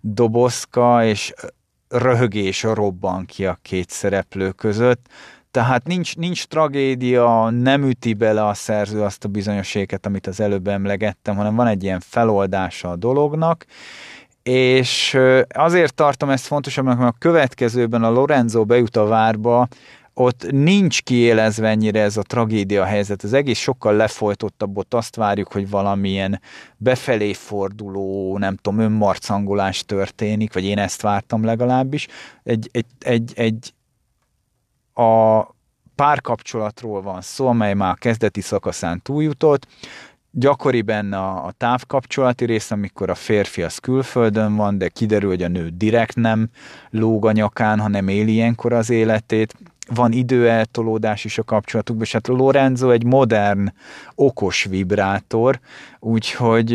dobozka, 0.00 1.04
és 1.04 1.32
röhögés 1.98 2.62
robban 2.62 3.24
ki 3.24 3.46
a 3.46 3.58
két 3.62 3.90
szereplő 3.90 4.50
között, 4.50 5.06
tehát 5.50 5.86
nincs, 5.86 6.16
nincs 6.16 6.46
tragédia, 6.46 7.50
nem 7.50 7.84
üti 7.84 8.14
bele 8.14 8.46
a 8.46 8.54
szerző 8.54 9.02
azt 9.02 9.24
a 9.24 9.28
bizonyosséget, 9.28 10.06
amit 10.06 10.26
az 10.26 10.40
előbb 10.40 10.68
emlegettem, 10.68 11.36
hanem 11.36 11.54
van 11.54 11.66
egy 11.66 11.82
ilyen 11.82 12.00
feloldása 12.00 12.90
a 12.90 12.96
dolognak, 12.96 13.66
és 14.42 15.18
azért 15.48 15.94
tartom 15.94 16.30
ezt 16.30 16.46
fontosabbnak, 16.46 16.98
mert 16.98 17.14
a 17.14 17.18
következőben 17.18 18.04
a 18.04 18.10
Lorenzo 18.10 18.64
bejut 18.64 18.96
a 18.96 19.06
várba, 19.06 19.68
ott 20.18 20.50
nincs 20.50 21.02
kiélezve 21.02 21.68
ennyire 21.68 22.00
ez 22.00 22.16
a 22.16 22.22
tragédia 22.22 22.84
helyzet, 22.84 23.22
az 23.22 23.32
egész 23.32 23.58
sokkal 23.58 23.96
lefolytottabb, 23.96 24.76
ott. 24.76 24.94
Azt 24.94 25.16
várjuk, 25.16 25.52
hogy 25.52 25.70
valamilyen 25.70 26.40
befelé 26.76 27.32
forduló, 27.32 28.38
nem 28.38 28.56
tudom, 28.56 28.78
önmarcangolás 28.78 29.84
történik, 29.84 30.52
vagy 30.52 30.64
én 30.64 30.78
ezt 30.78 31.02
vártam 31.02 31.44
legalábbis. 31.44 32.06
Egy, 32.42 32.68
egy, 32.72 32.86
egy, 32.98 33.32
egy 33.34 33.74
a 34.94 35.42
párkapcsolatról 35.94 37.02
van 37.02 37.20
szó, 37.20 37.46
amely 37.46 37.74
már 37.74 37.90
a 37.90 37.94
kezdeti 37.94 38.40
szakaszán 38.40 39.02
túljutott, 39.02 39.66
gyakori 40.30 40.82
benne 40.82 41.18
a, 41.18 41.46
a 41.46 41.52
távkapcsolati 41.52 42.44
rész, 42.44 42.70
amikor 42.70 43.10
a 43.10 43.14
férfi 43.14 43.62
az 43.62 43.78
külföldön 43.78 44.56
van, 44.56 44.78
de 44.78 44.88
kiderül, 44.88 45.28
hogy 45.28 45.42
a 45.42 45.48
nő 45.48 45.68
direkt 45.68 46.14
nem 46.16 46.48
lóg 46.90 47.26
a 47.26 47.32
nyakán, 47.32 47.80
hanem 47.80 48.08
éli 48.08 48.32
ilyenkor 48.32 48.72
az 48.72 48.90
életét 48.90 49.54
van 49.94 50.12
időeltolódás 50.12 51.24
is 51.24 51.38
a 51.38 51.42
kapcsolatukban, 51.42 52.04
és 52.04 52.12
hát 52.12 52.26
Lorenzo 52.26 52.90
egy 52.90 53.04
modern, 53.04 53.72
okos 54.14 54.64
vibrátor, 54.64 55.60
úgyhogy 55.98 56.72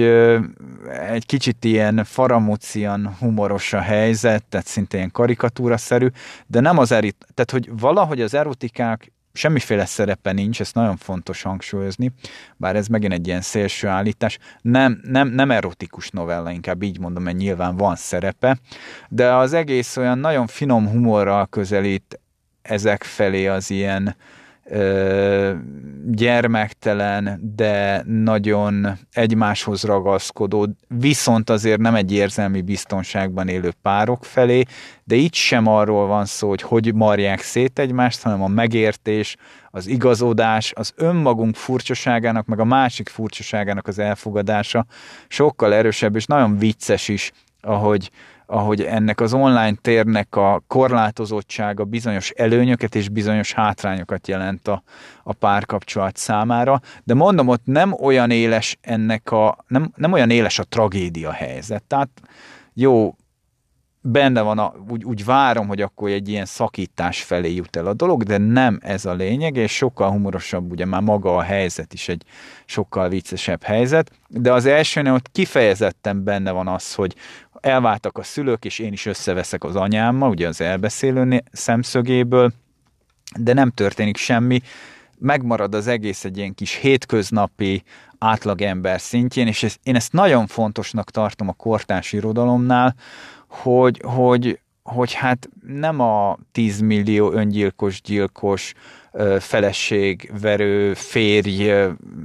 egy 1.10 1.26
kicsit 1.26 1.66
ilyen 1.66 2.04
faramúcian 2.04 3.16
humoros 3.20 3.74
a 3.74 3.80
helyzet, 3.80 4.44
tehát 4.44 4.68
szinte 4.68 4.98
ilyen 4.98 5.12
karikatúraszerű, 5.12 6.08
de 6.48 6.60
nem 6.60 6.78
az 6.78 6.92
erit, 6.92 7.26
tehát 7.34 7.52
hogy 7.52 7.80
valahogy 7.80 8.22
az 8.22 8.34
erotikák 8.34 9.12
semmiféle 9.34 9.86
szerepe 9.86 10.32
nincs, 10.32 10.60
ezt 10.60 10.76
nagyon 10.76 10.98
fontos 10.98 11.42
hangsúlyozni, 11.42 12.12
bár 12.58 12.76
ez 12.76 12.88
megint 12.88 13.14
egy 13.14 13.28
ilyen 13.28 13.42
szélső 13.42 13.88
állítás, 13.88 14.38
nem, 14.62 15.02
nem, 15.04 15.28
nem 15.28 15.52
erotikus 15.52 16.10
novella, 16.10 16.52
inkább 16.52 16.84
így 16.84 17.00
mondom, 17.00 17.24
mert 17.24 17.38
nyilván 17.38 17.78
van 17.78 17.96
szerepe, 17.96 18.58
de 19.10 19.34
az 19.34 19.54
egész 19.54 19.98
olyan 19.98 20.18
nagyon 20.18 20.48
finom 20.48 20.88
humorral 20.88 21.46
közelít 21.46 22.21
ezek 22.62 23.04
felé 23.04 23.48
az 23.48 23.70
ilyen 23.70 24.16
ö, 24.66 25.54
gyermektelen, 26.06 27.52
de 27.56 28.04
nagyon 28.06 28.98
egymáshoz 29.12 29.84
ragaszkodó, 29.84 30.68
viszont 30.88 31.50
azért 31.50 31.80
nem 31.80 31.96
egy 31.96 32.12
érzelmi 32.12 32.62
biztonságban 32.62 33.48
élő 33.48 33.74
párok 33.82 34.26
felé, 34.26 34.64
de 35.04 35.16
itt 35.16 35.34
sem 35.34 35.68
arról 35.68 36.08
van 36.08 36.26
szó, 36.26 36.50
hogy 36.50 36.62
hogy 36.62 36.94
marják 36.94 37.42
szét 37.42 37.80
egymást, 37.80 38.22
hanem 38.22 38.42
a 38.42 38.48
megértés, 38.48 39.36
az 39.72 39.88
igazodás, 39.88 40.74
az 40.76 40.94
önmagunk 40.96 41.56
furcsaságának, 41.56 42.46
meg 42.46 42.60
a 42.60 42.66
másik 42.66 43.10
furcsaságának 43.10 43.88
az 43.88 44.00
elfogadása 44.00 44.86
sokkal 45.28 45.74
erősebb, 45.74 46.16
és 46.16 46.26
nagyon 46.26 46.58
vicces 46.58 47.08
is, 47.08 47.32
ahogy, 47.62 48.12
ahogy 48.52 48.82
ennek 48.82 49.22
az 49.22 49.34
online 49.34 49.76
térnek 49.82 50.36
a 50.36 50.64
korlátozottsága 50.68 51.84
bizonyos 51.84 52.30
előnyöket 52.30 52.96
és 52.96 53.10
bizonyos 53.10 53.54
hátrányokat 53.54 54.28
jelent 54.28 54.68
a, 54.68 54.84
a 55.24 55.34
párkapcsolat 55.34 56.18
számára, 56.18 56.82
de 57.04 57.14
mondom, 57.14 57.48
ott 57.48 57.66
nem 57.66 57.94
olyan 58.02 58.32
éles 58.32 58.78
ennek 58.82 59.32
a, 59.32 59.58
nem, 59.68 59.92
nem 59.96 60.12
olyan 60.12 60.30
éles 60.30 60.60
a 60.60 60.64
tragédia 60.64 61.32
helyzet. 61.32 61.84
Tehát 61.84 62.10
jó, 62.74 63.16
benne 64.02 64.42
van, 64.42 64.60
a, 64.60 64.74
úgy, 64.90 65.04
úgy 65.04 65.26
várom, 65.26 65.68
hogy 65.68 65.82
akkor 65.82 66.10
egy 66.10 66.30
ilyen 66.30 66.46
szakítás 66.46 67.24
felé 67.24 67.54
jut 67.54 67.76
el 67.76 67.86
a 67.88 67.94
dolog, 67.94 68.24
de 68.24 68.38
nem 68.38 68.80
ez 68.82 69.06
a 69.06 69.14
lényeg, 69.14 69.56
és 69.56 69.76
sokkal 69.76 70.12
humorosabb, 70.12 70.72
ugye 70.72 70.86
már 70.86 71.02
maga 71.02 71.36
a 71.36 71.42
helyzet 71.42 71.94
is 71.94 72.10
egy 72.10 72.24
sokkal 72.66 73.10
viccesebb 73.10 73.64
helyzet, 73.64 74.12
de 74.28 74.54
az 74.54 74.66
elsőnél 74.66 75.14
ott 75.14 75.32
kifejezetten 75.32 76.24
benne 76.24 76.52
van 76.52 76.68
az, 76.68 76.94
hogy 76.94 77.16
elváltak 77.62 78.18
a 78.18 78.24
szülők, 78.24 78.66
és 78.66 78.80
én 78.80 78.94
is 78.94 79.06
összeveszek 79.06 79.64
az 79.64 79.76
anyámmal, 79.76 80.30
ugye 80.30 80.48
az 80.48 80.62
elbeszélő 80.62 81.44
szemszögéből, 81.52 82.52
de 83.40 83.54
nem 83.54 83.70
történik 83.70 84.18
semmi, 84.18 84.62
megmarad 85.20 85.76
az 85.76 85.88
egész 85.88 86.26
egy 86.26 86.38
ilyen 86.38 86.54
kis 86.54 86.74
hétköznapi 86.74 87.84
átlagember 88.18 89.02
szintjén, 89.02 89.48
és 89.48 89.64
ez, 89.64 89.76
én 89.84 89.96
ezt 89.96 90.14
nagyon 90.14 90.48
fontosnak 90.48 91.12
tartom 91.12 91.48
a 91.48 91.54
kortárs 91.54 92.14
irodalomnál, 92.14 92.96
hogy, 93.48 94.02
hogy, 94.04 94.60
hogy 94.84 95.14
hát 95.14 95.50
nem 95.68 96.00
a 96.00 96.38
10 96.52 96.80
millió 96.80 97.32
öngyilkos, 97.32 98.02
gyilkos, 98.02 98.74
feleségverő, 99.40 100.94
férj, 100.94 101.72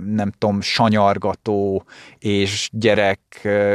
nem 0.06 0.30
tudom, 0.38 0.60
sanyargató 0.60 1.84
és 2.18 2.68
gyerek 2.72 3.20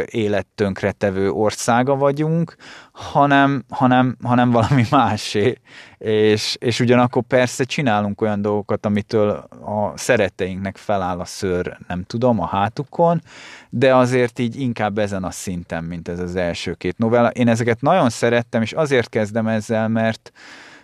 élettönkretevő 0.05 1.29
országa 1.29 1.95
vagyunk, 1.95 2.55
hanem, 2.91 3.63
hanem, 3.69 4.17
hanem 4.23 4.51
valami 4.61 4.85
másé. 4.89 5.57
És, 5.97 6.55
és 6.59 6.79
ugyanakkor 6.79 7.23
persze 7.23 7.63
csinálunk 7.63 8.21
olyan 8.21 8.41
dolgokat, 8.41 8.85
amitől 8.85 9.29
a 9.65 9.97
szeretteinknek 9.97 10.77
feláll 10.77 11.19
a 11.19 11.25
szőr, 11.25 11.77
nem 11.87 12.03
tudom, 12.03 12.39
a 12.39 12.47
hátukon, 12.47 13.21
de 13.69 13.95
azért 13.95 14.39
így 14.39 14.59
inkább 14.59 14.97
ezen 14.97 15.23
a 15.23 15.31
szinten, 15.31 15.83
mint 15.83 16.07
ez 16.07 16.19
az 16.19 16.35
első 16.35 16.73
két 16.73 16.97
novella. 16.97 17.29
Én 17.29 17.47
ezeket 17.47 17.81
nagyon 17.81 18.09
szerettem, 18.09 18.61
és 18.61 18.71
azért 18.71 19.09
kezdem 19.09 19.47
ezzel, 19.47 19.87
mert, 19.87 20.31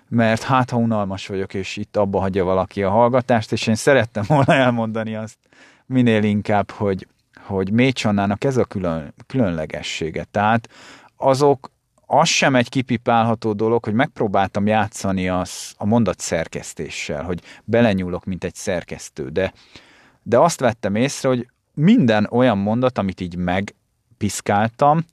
mert 0.09 0.43
hát 0.43 0.69
ha 0.69 0.77
unalmas 0.77 1.27
vagyok, 1.27 1.53
és 1.53 1.77
itt 1.77 1.97
abba 1.97 2.19
hagyja 2.19 2.43
valaki 2.43 2.83
a 2.83 2.89
hallgatást, 2.89 3.51
és 3.51 3.67
én 3.67 3.75
szerettem 3.75 4.23
volna 4.27 4.53
elmondani 4.53 5.15
azt 5.15 5.37
minél 5.85 6.23
inkább, 6.23 6.71
hogy, 6.71 7.07
hogy 7.35 7.71
Mécsannának 7.71 8.43
ez 8.43 8.57
a 8.57 8.65
külön, 8.65 9.13
különlegessége. 9.27 10.23
Tehát 10.23 10.69
azok, 11.17 11.71
az 12.09 12.27
sem 12.27 12.55
egy 12.55 12.69
kipipálható 12.69 13.53
dolog, 13.53 13.83
hogy 13.83 13.93
megpróbáltam 13.93 14.67
játszani 14.67 15.29
az, 15.29 15.73
a 15.77 15.85
mondat 15.85 16.19
szerkesztéssel, 16.19 17.23
hogy 17.23 17.41
belenyúlok, 17.63 18.25
mint 18.25 18.43
egy 18.43 18.55
szerkesztő, 18.55 19.29
de, 19.29 19.53
de 20.23 20.39
azt 20.39 20.59
vettem 20.59 20.95
észre, 20.95 21.29
hogy 21.29 21.47
minden 21.73 22.27
olyan 22.31 22.57
mondat, 22.57 22.97
amit 22.97 23.21
így 23.21 23.35
megpiszkáltam, 23.35 25.05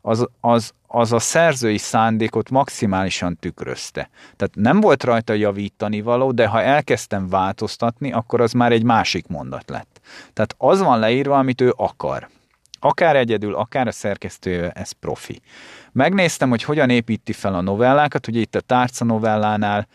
az, 0.00 0.28
az, 0.40 0.72
az 0.94 1.12
a 1.12 1.18
szerzői 1.18 1.78
szándékot 1.78 2.50
maximálisan 2.50 3.36
tükrözte. 3.36 4.10
Tehát 4.36 4.54
nem 4.54 4.80
volt 4.80 5.04
rajta 5.04 5.32
javítani 5.32 6.00
való, 6.00 6.32
de 6.32 6.46
ha 6.46 6.62
elkezdtem 6.62 7.28
változtatni, 7.28 8.12
akkor 8.12 8.40
az 8.40 8.52
már 8.52 8.72
egy 8.72 8.82
másik 8.82 9.26
mondat 9.26 9.70
lett. 9.70 10.00
Tehát 10.32 10.54
az 10.58 10.80
van 10.80 10.98
leírva, 10.98 11.38
amit 11.38 11.60
ő 11.60 11.72
akar. 11.76 12.28
Akár 12.80 13.16
egyedül, 13.16 13.54
akár 13.54 13.86
a 13.86 13.92
szerkesztője, 13.92 14.70
ez 14.70 14.92
profi. 14.92 15.40
Megnéztem, 15.92 16.48
hogy 16.48 16.62
hogyan 16.62 16.90
építi 16.90 17.32
fel 17.32 17.54
a 17.54 17.60
novellákat, 17.60 18.26
ugye 18.26 18.40
itt 18.40 18.54
a 18.54 18.60
tárca 18.60 19.04
novellánál 19.04 19.86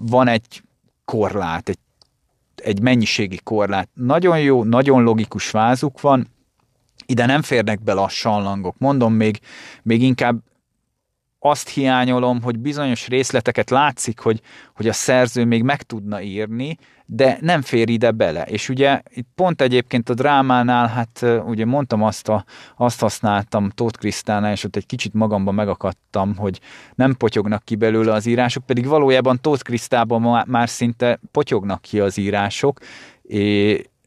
van 0.00 0.28
egy 0.28 0.62
korlát, 1.04 1.68
egy, 1.68 1.78
egy 2.54 2.80
mennyiségi 2.80 3.40
korlát. 3.44 3.88
Nagyon 3.94 4.40
jó, 4.40 4.64
nagyon 4.64 5.02
logikus 5.02 5.50
vázuk 5.50 6.00
van, 6.00 6.28
ide 7.10 7.26
nem 7.26 7.42
férnek 7.42 7.82
be 7.82 7.92
a 7.92 8.08
sallangok. 8.08 8.78
Mondom, 8.78 9.12
még, 9.12 9.40
még 9.82 10.02
inkább 10.02 10.38
azt 11.42 11.68
hiányolom, 11.68 12.42
hogy 12.42 12.58
bizonyos 12.58 13.08
részleteket 13.08 13.70
látszik, 13.70 14.18
hogy, 14.18 14.40
hogy 14.74 14.88
a 14.88 14.92
szerző 14.92 15.44
még 15.44 15.62
meg 15.62 15.82
tudna 15.82 16.20
írni, 16.22 16.78
de 17.06 17.38
nem 17.40 17.62
fér 17.62 17.88
ide 17.88 18.10
bele. 18.10 18.42
És 18.42 18.68
ugye 18.68 19.00
itt 19.14 19.28
pont 19.34 19.60
egyébként 19.60 20.08
a 20.08 20.14
drámánál, 20.14 20.86
hát 20.86 21.26
ugye 21.46 21.64
mondtam 21.64 22.02
azt, 22.02 22.28
a, 22.28 22.44
azt 22.76 23.00
használtam 23.00 23.70
Tóth 23.70 23.98
Krisztánál, 23.98 24.52
és 24.52 24.64
ott 24.64 24.76
egy 24.76 24.86
kicsit 24.86 25.12
magamban 25.14 25.54
megakadtam, 25.54 26.36
hogy 26.36 26.60
nem 26.94 27.16
potyognak 27.16 27.64
ki 27.64 27.76
belőle 27.76 28.12
az 28.12 28.26
írások, 28.26 28.66
pedig 28.66 28.86
valójában 28.86 29.40
Tóth 29.40 29.62
Krisztában 29.62 30.44
már 30.46 30.68
szinte 30.68 31.20
potyognak 31.30 31.82
ki 31.82 32.00
az 32.00 32.18
írások, 32.18 32.80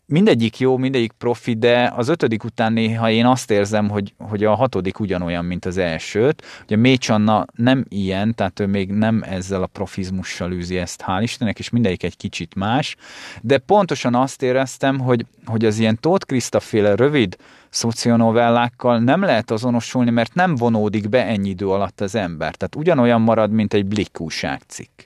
mindegyik 0.06 0.60
jó, 0.60 0.78
mindegyik 0.78 1.12
profi, 1.12 1.54
de 1.54 1.94
az 1.96 2.08
ötödik 2.08 2.44
után 2.44 2.74
néha 2.74 3.10
én 3.10 3.26
azt 3.26 3.52
érzem, 3.52 3.90
hogy, 3.90 4.14
hogy 4.18 4.44
a 4.44 4.56
hatodik 4.56 5.00
ugyanolyan, 5.00 5.46
mint 5.46 5.66
az 5.66 5.78
elsőt. 5.78 6.44
Ugye 6.64 6.76
Mécs 6.76 7.10
Anna 7.10 7.46
nem 7.56 7.86
ilyen, 7.90 8.36
tehát 8.36 8.60
ő 8.60 8.66
még 8.66 8.92
nem 8.92 9.24
ezzel 9.26 9.64
a 9.64 9.68
profizmussal 9.68 10.52
űzi 10.52 10.78
ezt, 10.78 11.04
hál' 11.08 11.20
Istennek, 11.22 11.60
és 11.60 11.70
mindegyik 11.70 12.04
egy 12.04 12.18
kicsit 12.18 12.56
más, 12.56 12.96
de 13.42 13.58
pontosan 13.58 14.16
azt 14.16 14.42
éreztem, 14.42 15.00
hogy, 15.00 15.26
hogy 15.46 15.66
az 15.66 15.80
ilyen 15.80 15.98
Tóth 16.00 16.26
Kriszta 16.26 16.60
féle 16.60 16.96
rövid 16.96 17.36
szocionovellákkal 17.70 19.00
nem 19.00 19.22
lehet 19.22 19.52
azonosulni, 19.52 20.10
mert 20.10 20.34
nem 20.34 20.56
vonódik 20.56 21.10
be 21.10 21.26
ennyi 21.26 21.50
idő 21.50 21.70
alatt 21.70 22.02
az 22.02 22.16
ember. 22.16 22.56
Tehát 22.56 22.76
ugyanolyan 22.76 23.22
marad, 23.22 23.52
mint 23.52 23.74
egy 23.74 23.86
Blick 23.86 24.20
újságcikk 24.20 25.02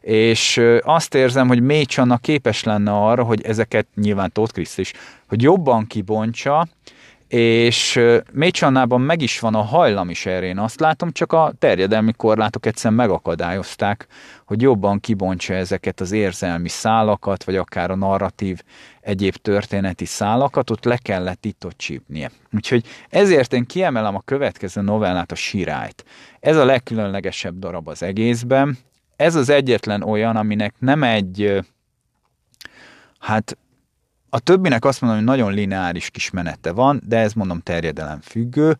és 0.00 0.60
azt 0.82 1.14
érzem, 1.14 1.48
hogy 1.48 1.60
Mécsanna 1.60 2.16
képes 2.16 2.64
lenne 2.64 2.92
arra, 2.92 3.22
hogy 3.22 3.42
ezeket 3.42 3.86
nyilván 3.94 4.32
Tóth 4.32 4.52
Kriszt 4.52 4.78
is, 4.78 4.92
hogy 5.28 5.42
jobban 5.42 5.86
kibontsa, 5.86 6.68
és 7.28 8.00
Mécsannában 8.32 9.00
meg 9.00 9.22
is 9.22 9.40
van 9.40 9.54
a 9.54 9.62
hajlam 9.62 10.10
is 10.10 10.26
erre, 10.26 10.46
én 10.46 10.58
azt 10.58 10.80
látom, 10.80 11.12
csak 11.12 11.32
a 11.32 11.52
terjedelmi 11.58 12.12
korlátok 12.12 12.66
egyszerűen 12.66 13.00
megakadályozták, 13.00 14.06
hogy 14.46 14.62
jobban 14.62 15.00
kibontsa 15.00 15.54
ezeket 15.54 16.00
az 16.00 16.12
érzelmi 16.12 16.68
szálakat, 16.68 17.44
vagy 17.44 17.56
akár 17.56 17.90
a 17.90 17.96
narratív 17.96 18.60
egyéb 19.00 19.34
történeti 19.34 20.04
szálakat, 20.04 20.70
ott 20.70 20.84
le 20.84 20.96
kellett 20.96 21.44
itt 21.44 21.64
ott 21.64 21.78
csípnie. 21.78 22.30
Úgyhogy 22.52 22.84
ezért 23.08 23.52
én 23.52 23.66
kiemelem 23.66 24.14
a 24.14 24.22
következő 24.24 24.80
novellát, 24.80 25.32
a 25.32 25.34
Sirályt. 25.34 26.04
Ez 26.40 26.56
a 26.56 26.64
legkülönlegesebb 26.64 27.58
darab 27.58 27.88
az 27.88 28.02
egészben, 28.02 28.78
ez 29.18 29.34
az 29.34 29.48
egyetlen 29.48 30.02
olyan, 30.02 30.36
aminek 30.36 30.74
nem 30.78 31.02
egy, 31.02 31.64
hát 33.18 33.58
a 34.28 34.38
többinek 34.38 34.84
azt 34.84 35.00
mondom, 35.00 35.18
hogy 35.18 35.28
nagyon 35.28 35.52
lineáris 35.52 36.10
kis 36.10 36.30
menete 36.30 36.72
van, 36.72 37.00
de 37.06 37.18
ez 37.18 37.32
mondom 37.32 37.60
terjedelem 37.60 38.20
függő 38.20 38.78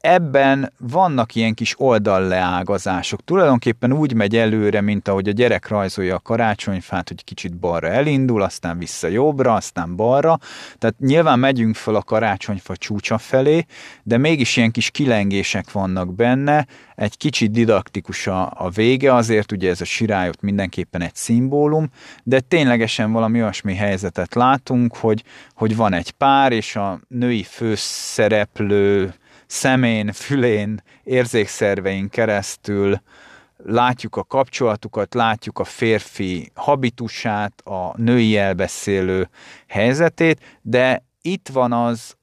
ebben 0.00 0.72
vannak 0.78 1.34
ilyen 1.34 1.54
kis 1.54 1.74
oldalleágazások. 1.80 3.24
Tulajdonképpen 3.24 3.92
úgy 3.92 4.14
megy 4.14 4.36
előre, 4.36 4.80
mint 4.80 5.08
ahogy 5.08 5.28
a 5.28 5.32
gyerek 5.32 5.68
rajzolja 5.68 6.14
a 6.14 6.18
karácsonyfát, 6.20 7.08
hogy 7.08 7.24
kicsit 7.24 7.56
balra 7.56 7.88
elindul, 7.88 8.42
aztán 8.42 8.78
vissza 8.78 9.08
jobbra, 9.08 9.54
aztán 9.54 9.96
balra. 9.96 10.38
Tehát 10.78 10.98
nyilván 10.98 11.38
megyünk 11.38 11.74
fel 11.74 11.94
a 11.94 12.02
karácsonyfa 12.02 12.76
csúcsa 12.76 13.18
felé, 13.18 13.66
de 14.02 14.16
mégis 14.18 14.56
ilyen 14.56 14.70
kis 14.70 14.90
kilengések 14.90 15.72
vannak 15.72 16.14
benne, 16.14 16.66
egy 16.94 17.16
kicsit 17.16 17.50
didaktikus 17.50 18.26
a, 18.26 18.52
a 18.56 18.70
vége, 18.70 19.14
azért 19.14 19.52
ugye 19.52 19.70
ez 19.70 19.80
a 19.80 19.84
sirályot 19.84 20.40
mindenképpen 20.40 21.02
egy 21.02 21.14
szimbólum, 21.14 21.90
de 22.22 22.40
ténylegesen 22.40 23.12
valami 23.12 23.40
olyasmi 23.40 23.74
helyzetet 23.74 24.34
látunk, 24.34 24.96
hogy, 24.96 25.24
hogy 25.54 25.76
van 25.76 25.92
egy 25.92 26.10
pár, 26.10 26.52
és 26.52 26.76
a 26.76 27.00
női 27.08 27.42
főszereplő 27.42 29.14
szemén, 29.48 30.12
fülén, 30.12 30.82
érzékszervein 31.04 32.08
keresztül 32.08 33.00
látjuk 33.56 34.16
a 34.16 34.24
kapcsolatukat, 34.24 35.14
látjuk 35.14 35.58
a 35.58 35.64
férfi 35.64 36.50
habitusát, 36.54 37.60
a 37.64 37.92
női 37.96 38.36
elbeszélő 38.36 39.28
helyzetét, 39.66 40.58
de 40.62 41.04
itt 41.22 41.48
van 41.48 41.72
az, 41.72 42.16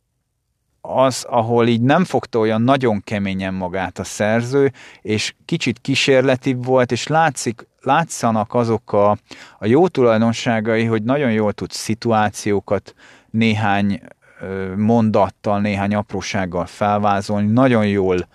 az, 0.81 1.25
ahol 1.29 1.67
így 1.67 1.81
nem 1.81 2.03
fogta 2.03 2.39
olyan 2.39 2.61
nagyon 2.61 3.01
keményen 3.03 3.53
magát 3.53 3.99
a 3.99 4.03
szerző, 4.03 4.71
és 5.01 5.33
kicsit 5.45 5.79
kísérletibb 5.81 6.65
volt, 6.65 6.91
és 6.91 7.07
látszik, 7.07 7.67
látszanak 7.81 8.53
azok 8.53 8.93
a, 8.93 9.17
a 9.59 9.65
jó 9.65 9.87
tulajdonságai, 9.87 10.83
hogy 10.83 11.03
nagyon 11.03 11.31
jól 11.31 11.53
tud 11.53 11.71
szituációkat 11.71 12.93
néhány 13.29 14.01
mondattal, 14.75 15.59
néhány 15.59 15.95
aprósággal 15.95 16.65
felvázolni, 16.65 17.51
nagyon 17.51 17.87
jól 17.87 18.27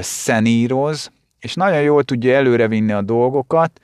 szeníroz, 0.00 1.10
és 1.38 1.54
nagyon 1.54 1.80
jól 1.80 2.04
tudja 2.04 2.34
előrevinni 2.34 2.92
a 2.92 3.02
dolgokat, 3.02 3.80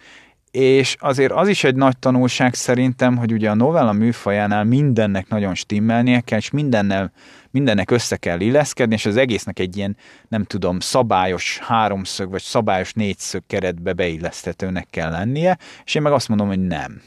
és 0.51 0.97
azért 1.01 1.33
az 1.33 1.49
is 1.49 1.65
egy 1.65 1.75
nagy 1.75 1.99
tanulság 1.99 2.55
szerintem, 2.55 3.17
hogy 3.17 3.33
ugye 3.33 3.51
a 3.51 3.55
novella 3.55 3.93
műfajánál 3.93 4.65
mindennek 4.65 5.29
nagyon 5.29 5.55
stimmelnie 5.55 6.21
kell, 6.21 6.39
és 6.39 6.51
mindennel, 6.51 7.13
mindennek 7.51 7.91
össze 7.91 8.17
kell 8.17 8.41
illeszkedni, 8.41 8.95
és 8.95 9.07
az 9.07 9.17
egésznek 9.17 9.59
egy 9.59 9.77
ilyen, 9.77 9.97
nem 10.29 10.45
tudom, 10.45 10.81
szabályos 10.81 11.59
háromszög, 11.59 12.31
vagy 12.31 12.43
szabályos 12.43 12.93
négyszög 12.93 13.43
keretbe 13.47 13.93
beilleszthetőnek 13.93 14.87
kell 14.91 15.11
lennie, 15.11 15.59
és 15.85 15.95
én 15.95 16.03
meg 16.03 16.13
azt 16.13 16.29
mondom, 16.29 16.47
hogy 16.47 16.67
nem. 16.67 17.03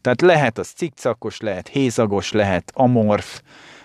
Tehát 0.00 0.20
lehet 0.20 0.58
az 0.58 0.68
cikcakos, 0.68 1.40
lehet 1.40 1.68
hézagos, 1.68 2.32
lehet 2.32 2.70
amorf, 2.74 3.40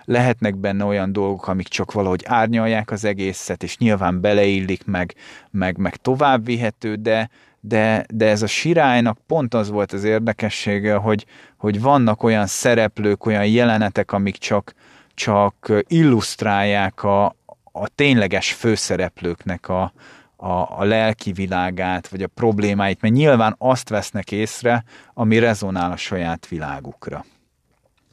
lehetnek 0.06 0.56
benne 0.56 0.84
olyan 0.84 1.12
dolgok, 1.12 1.48
amik 1.48 1.68
csak 1.68 1.92
valahogy 1.92 2.24
árnyalják 2.26 2.92
az 2.92 3.06
egészet, 3.06 3.64
és 3.64 3.78
nyilván 3.78 4.22
beleillik, 4.22 4.86
meg, 4.86 5.16
meg, 5.52 5.78
meg 5.78 5.96
tovább 5.96 6.46
vihető, 6.46 6.96
de, 6.96 7.30
de, 7.60 8.06
de 8.14 8.28
ez 8.28 8.42
a 8.42 8.48
sirálynak 8.48 9.18
pont 9.28 9.54
az 9.54 9.70
volt 9.70 9.92
az 9.94 10.04
érdekessége, 10.04 10.96
hogy, 10.96 11.26
hogy 11.58 11.82
vannak 11.82 12.24
olyan 12.24 12.46
szereplők, 12.46 13.26
olyan 13.26 13.46
jelenetek, 13.46 14.12
amik 14.12 14.38
csak, 14.38 14.74
csak 15.14 15.72
illusztrálják 15.88 17.04
a, 17.04 17.26
a 17.72 17.88
tényleges 17.96 18.54
főszereplőknek 18.54 19.70
a, 19.70 19.94
a, 20.36 20.80
a 20.80 20.84
lelki 20.84 21.32
világát, 21.32 22.08
vagy 22.08 22.24
a 22.24 22.28
problémáit, 22.28 23.02
mert 23.02 23.14
nyilván 23.14 23.56
azt 23.58 23.90
vesznek 23.90 24.32
észre, 24.32 24.84
ami 25.14 25.40
rezonál 25.40 25.92
a 25.92 25.96
saját 25.96 26.48
világukra. 26.48 27.26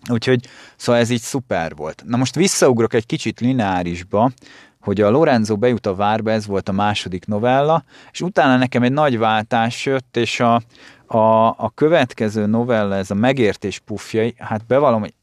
Úgyhogy, 0.08 0.46
szóval 0.76 1.00
ez 1.00 1.10
így 1.10 1.20
szuper 1.20 1.74
volt. 1.74 2.02
Na 2.06 2.16
most 2.16 2.34
visszaugrok 2.34 2.94
egy 2.94 3.06
kicsit 3.06 3.40
lineárisba, 3.40 4.30
hogy 4.80 5.00
a 5.00 5.10
Lorenzo 5.10 5.56
bejut 5.56 5.86
a 5.86 5.94
várba, 5.94 6.30
ez 6.30 6.46
volt 6.46 6.68
a 6.68 6.72
második 6.72 7.26
novella, 7.26 7.84
és 8.12 8.20
utána 8.20 8.56
nekem 8.56 8.82
egy 8.82 8.92
nagy 8.92 9.18
váltás 9.18 9.86
jött, 9.86 10.16
és 10.16 10.40
a, 10.40 10.54
a, 11.06 11.46
a 11.46 11.72
következő 11.74 12.46
novella, 12.46 12.94
ez 12.94 13.10
a 13.10 13.14
megértés 13.14 13.78
pufjai, 13.78 14.34
hát 14.38 14.66
bevallom, 14.66 15.00
hogy 15.00 15.14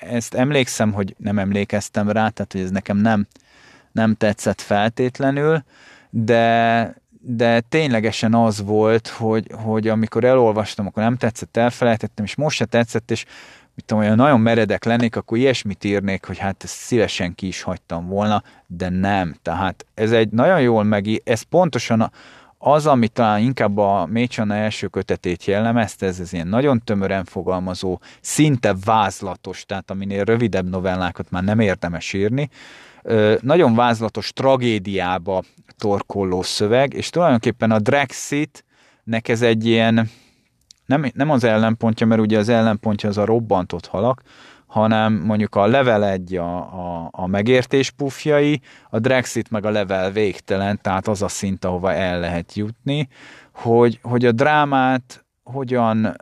ezt 0.00 0.34
emlékszem, 0.34 0.92
hogy 0.92 1.14
nem 1.18 1.38
emlékeztem 1.38 2.10
rá, 2.10 2.28
tehát 2.28 2.52
hogy 2.52 2.60
ez 2.60 2.70
nekem 2.70 2.96
nem, 2.96 3.26
nem 3.92 4.14
tetszett 4.14 4.60
feltétlenül, 4.60 5.62
de, 6.10 6.94
de 7.20 7.60
ténylegesen 7.60 8.34
az 8.34 8.62
volt, 8.62 9.08
hogy, 9.08 9.46
hogy 9.52 9.88
amikor 9.88 10.24
elolvastam, 10.24 10.86
akkor 10.86 11.02
nem 11.02 11.16
tetszett, 11.16 11.56
elfelejtettem, 11.56 12.24
és 12.24 12.34
most 12.34 12.56
se 12.56 12.64
tetszett, 12.64 13.10
és 13.10 13.24
mit 13.80 13.88
tudom, 13.88 14.04
olyan 14.04 14.16
nagyon 14.16 14.40
meredek 14.40 14.84
lennék, 14.84 15.16
akkor 15.16 15.38
ilyesmit 15.38 15.84
írnék, 15.84 16.24
hogy 16.24 16.38
hát 16.38 16.64
ezt 16.64 16.74
szívesen 16.74 17.34
ki 17.34 17.46
is 17.46 17.62
hagytam 17.62 18.06
volna, 18.06 18.42
de 18.66 18.88
nem. 18.88 19.36
Tehát 19.42 19.86
ez 19.94 20.12
egy 20.12 20.28
nagyon 20.28 20.60
jól 20.60 20.84
meg, 20.84 21.22
ez 21.24 21.42
pontosan 21.42 22.12
az, 22.58 22.86
ami 22.86 23.08
talán 23.08 23.40
inkább 23.40 23.78
a 23.78 24.06
Mécsana 24.06 24.54
első 24.54 24.86
kötetét 24.86 25.44
jellemezte, 25.44 26.06
ez, 26.06 26.20
ez 26.20 26.32
ilyen 26.32 26.46
nagyon 26.46 26.82
tömören 26.84 27.24
fogalmazó, 27.24 28.00
szinte 28.20 28.74
vázlatos, 28.84 29.64
tehát 29.64 29.90
aminél 29.90 30.24
rövidebb 30.24 30.68
novellákat 30.68 31.30
már 31.30 31.44
nem 31.44 31.60
érdemes 31.60 32.12
írni, 32.12 32.50
nagyon 33.40 33.74
vázlatos 33.74 34.32
tragédiába 34.32 35.42
torkolló 35.78 36.42
szöveg, 36.42 36.94
és 36.94 37.10
tulajdonképpen 37.10 37.70
a 37.70 37.78
Drexit 37.78 38.64
nek 39.04 39.28
ez 39.28 39.42
egy 39.42 39.66
ilyen, 39.66 40.10
nem, 40.90 41.10
nem 41.14 41.30
az 41.30 41.44
ellenpontja, 41.44 42.06
mert 42.06 42.20
ugye 42.20 42.38
az 42.38 42.48
ellenpontja 42.48 43.08
az 43.08 43.18
a 43.18 43.24
robbantott 43.24 43.86
halak, 43.86 44.22
hanem 44.66 45.12
mondjuk 45.12 45.54
a 45.54 45.66
level 45.66 46.04
egy 46.04 46.36
a, 46.36 46.56
a, 46.56 47.08
a 47.12 47.26
megértés 47.26 47.90
pufjai, 47.90 48.60
a 48.90 48.98
Drexit 48.98 49.50
meg 49.50 49.64
a 49.64 49.70
level 49.70 50.10
végtelen, 50.10 50.78
tehát 50.82 51.08
az 51.08 51.22
a 51.22 51.28
szint, 51.28 51.64
ahova 51.64 51.92
el 51.92 52.20
lehet 52.20 52.54
jutni, 52.54 53.08
hogy, 53.52 53.98
hogy 54.02 54.24
a 54.24 54.32
drámát 54.32 55.24
hogyan 55.42 56.16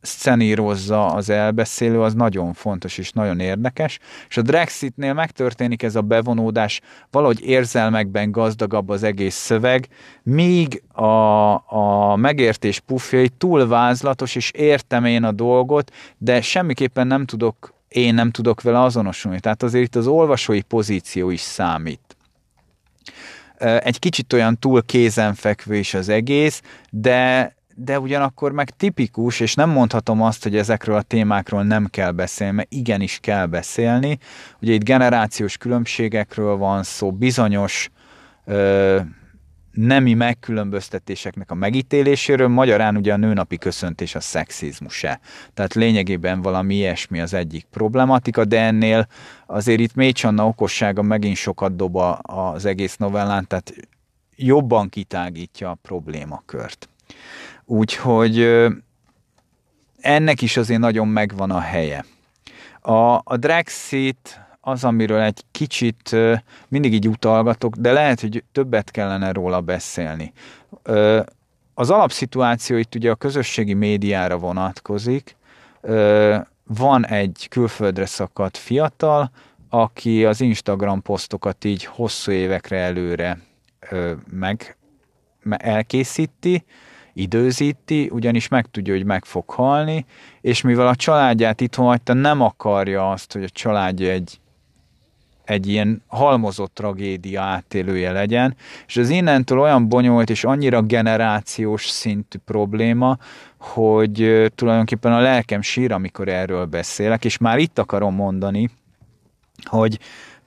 szenírozza 0.00 1.06
az 1.06 1.30
elbeszélő, 1.30 2.00
az 2.00 2.14
nagyon 2.14 2.52
fontos 2.52 2.98
és 2.98 3.12
nagyon 3.12 3.40
érdekes, 3.40 3.98
és 4.28 4.36
a 4.36 4.42
Drexitnél 4.42 5.12
megtörténik 5.12 5.82
ez 5.82 5.96
a 5.96 6.00
bevonódás, 6.00 6.80
valahogy 7.10 7.40
érzelmekben 7.44 8.30
gazdagabb 8.30 8.88
az 8.88 9.02
egész 9.02 9.34
szöveg, 9.34 9.88
míg 10.22 10.82
a, 10.92 11.52
a 11.66 12.16
megértés 12.16 12.80
pufjai 12.80 13.28
túl 13.28 13.68
vázlatos, 13.68 14.34
és 14.34 14.50
értem 14.50 15.04
én 15.04 15.24
a 15.24 15.32
dolgot, 15.32 15.92
de 16.18 16.40
semmiképpen 16.40 17.06
nem 17.06 17.26
tudok, 17.26 17.74
én 17.88 18.14
nem 18.14 18.30
tudok 18.30 18.62
vele 18.62 18.80
azonosulni. 18.80 19.40
Tehát 19.40 19.62
azért 19.62 19.84
itt 19.84 19.96
az 19.96 20.06
olvasói 20.06 20.62
pozíció 20.62 21.30
is 21.30 21.40
számít 21.40 22.00
egy 23.60 23.98
kicsit 23.98 24.32
olyan 24.32 24.58
túl 24.58 24.82
kézenfekvő 24.82 25.76
is 25.76 25.94
az 25.94 26.08
egész, 26.08 26.62
de, 26.90 27.54
de 27.84 27.98
ugyanakkor 27.98 28.52
meg 28.52 28.70
tipikus, 28.70 29.40
és 29.40 29.54
nem 29.54 29.70
mondhatom 29.70 30.22
azt, 30.22 30.42
hogy 30.42 30.56
ezekről 30.56 30.96
a 30.96 31.02
témákról 31.02 31.62
nem 31.62 31.86
kell 31.86 32.10
beszélni, 32.10 32.54
mert 32.54 32.72
igenis 32.72 33.18
kell 33.22 33.46
beszélni. 33.46 34.18
Ugye 34.60 34.72
itt 34.72 34.84
generációs 34.84 35.56
különbségekről 35.56 36.56
van 36.56 36.82
szó, 36.82 37.12
bizonyos 37.12 37.90
ö, 38.44 39.00
nemi 39.72 40.14
megkülönböztetéseknek 40.14 41.50
a 41.50 41.54
megítéléséről, 41.54 42.48
magyarán 42.48 42.96
ugye 42.96 43.12
a 43.12 43.16
nőnapi 43.16 43.58
köszöntés 43.58 44.14
a 44.14 44.20
szexizmus-e. 44.20 45.20
Tehát 45.54 45.74
lényegében 45.74 46.42
valami 46.42 46.74
ilyesmi 46.74 47.20
az 47.20 47.34
egyik 47.34 47.66
problematika, 47.70 48.44
de 48.44 48.60
ennél 48.60 49.06
azért 49.46 49.80
itt 49.80 49.94
Mécsanna 49.94 50.46
okossága 50.46 51.02
megint 51.02 51.36
sokat 51.36 51.76
dob 51.76 51.96
az 52.22 52.64
egész 52.64 52.96
novellán, 52.96 53.46
tehát 53.46 53.72
jobban 54.36 54.88
kitágítja 54.88 55.70
a 55.70 55.78
problémakört. 55.82 56.88
Úgyhogy 57.70 58.66
ennek 60.00 60.42
is 60.42 60.56
azért 60.56 60.80
nagyon 60.80 61.08
megvan 61.08 61.50
a 61.50 61.60
helye. 61.60 62.04
A, 62.80 63.20
a 63.24 63.36
Drexit 63.36 64.40
az, 64.60 64.84
amiről 64.84 65.20
egy 65.20 65.44
kicsit 65.50 66.16
mindig 66.68 66.92
így 66.92 67.08
utalgatok, 67.08 67.76
de 67.76 67.92
lehet, 67.92 68.20
hogy 68.20 68.44
többet 68.52 68.90
kellene 68.90 69.32
róla 69.32 69.60
beszélni. 69.60 70.32
Az 71.74 71.90
alapszituáció 71.90 72.76
itt 72.76 72.94
ugye 72.94 73.10
a 73.10 73.14
közösségi 73.14 73.74
médiára 73.74 74.38
vonatkozik. 74.38 75.36
Van 76.66 77.06
egy 77.06 77.46
külföldre 77.50 78.06
szakadt 78.06 78.56
fiatal, 78.56 79.30
aki 79.68 80.24
az 80.24 80.40
Instagram 80.40 81.02
posztokat 81.02 81.64
így 81.64 81.84
hosszú 81.84 82.32
évekre 82.32 82.78
előre 82.78 83.38
meg 84.30 84.76
elkészíti, 85.48 86.64
időzíti, 87.20 88.08
ugyanis 88.12 88.48
megtudja, 88.48 88.94
hogy 88.94 89.04
meg 89.04 89.24
fog 89.24 89.50
halni, 89.50 90.06
és 90.40 90.60
mivel 90.60 90.88
a 90.88 90.94
családját 90.94 91.60
itthon 91.60 91.86
hagyta, 91.86 92.12
nem 92.12 92.40
akarja 92.40 93.10
azt, 93.10 93.32
hogy 93.32 93.42
a 93.42 93.48
családja 93.48 94.10
egy, 94.10 94.40
egy 95.44 95.68
ilyen 95.68 96.02
halmozott 96.06 96.74
tragédia 96.74 97.42
átélője 97.42 98.12
legyen, 98.12 98.56
és 98.86 98.96
az 98.96 99.08
innentől 99.08 99.58
olyan 99.58 99.88
bonyolult 99.88 100.30
és 100.30 100.44
annyira 100.44 100.82
generációs 100.82 101.88
szintű 101.88 102.38
probléma, 102.44 103.18
hogy 103.58 104.46
tulajdonképpen 104.54 105.12
a 105.12 105.20
lelkem 105.20 105.62
sír, 105.62 105.92
amikor 105.92 106.28
erről 106.28 106.64
beszélek, 106.64 107.24
és 107.24 107.38
már 107.38 107.58
itt 107.58 107.78
akarom 107.78 108.14
mondani, 108.14 108.70
hogy 109.64 109.98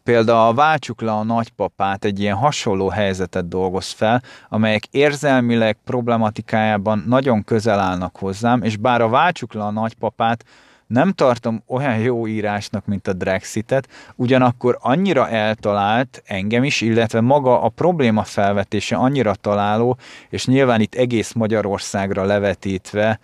Például 0.03 0.53
Váltsuk 0.53 1.01
le 1.01 1.11
a 1.11 1.23
nagypapát 1.23 2.05
egy 2.05 2.19
ilyen 2.19 2.35
hasonló 2.35 2.89
helyzetet 2.89 3.47
dolgoz 3.47 3.91
fel, 3.91 4.21
amelyek 4.49 4.85
érzelmileg 4.91 5.77
problematikájában 5.85 7.03
nagyon 7.07 7.43
közel 7.43 7.79
állnak 7.79 8.17
hozzám, 8.17 8.63
és 8.63 8.77
bár 8.77 9.01
a 9.01 9.09
Váltsuk 9.09 9.53
le 9.53 9.63
a 9.63 9.71
nagypapát 9.71 10.45
nem 10.87 11.11
tartom 11.11 11.63
olyan 11.67 11.97
jó 11.97 12.27
írásnak, 12.27 12.85
mint 12.85 13.07
a 13.07 13.13
Drexitet, 13.13 13.87
ugyanakkor 14.15 14.77
annyira 14.81 15.29
eltalált 15.29 16.23
engem 16.25 16.63
is, 16.63 16.81
illetve 16.81 17.21
maga 17.21 17.61
a 17.61 17.69
probléma 17.69 18.23
felvetése 18.23 18.95
annyira 18.95 19.35
találó, 19.35 19.97
és 20.29 20.45
nyilván 20.45 20.81
itt 20.81 20.95
egész 20.95 21.33
Magyarországra 21.33 22.23
levetítve 22.23 23.19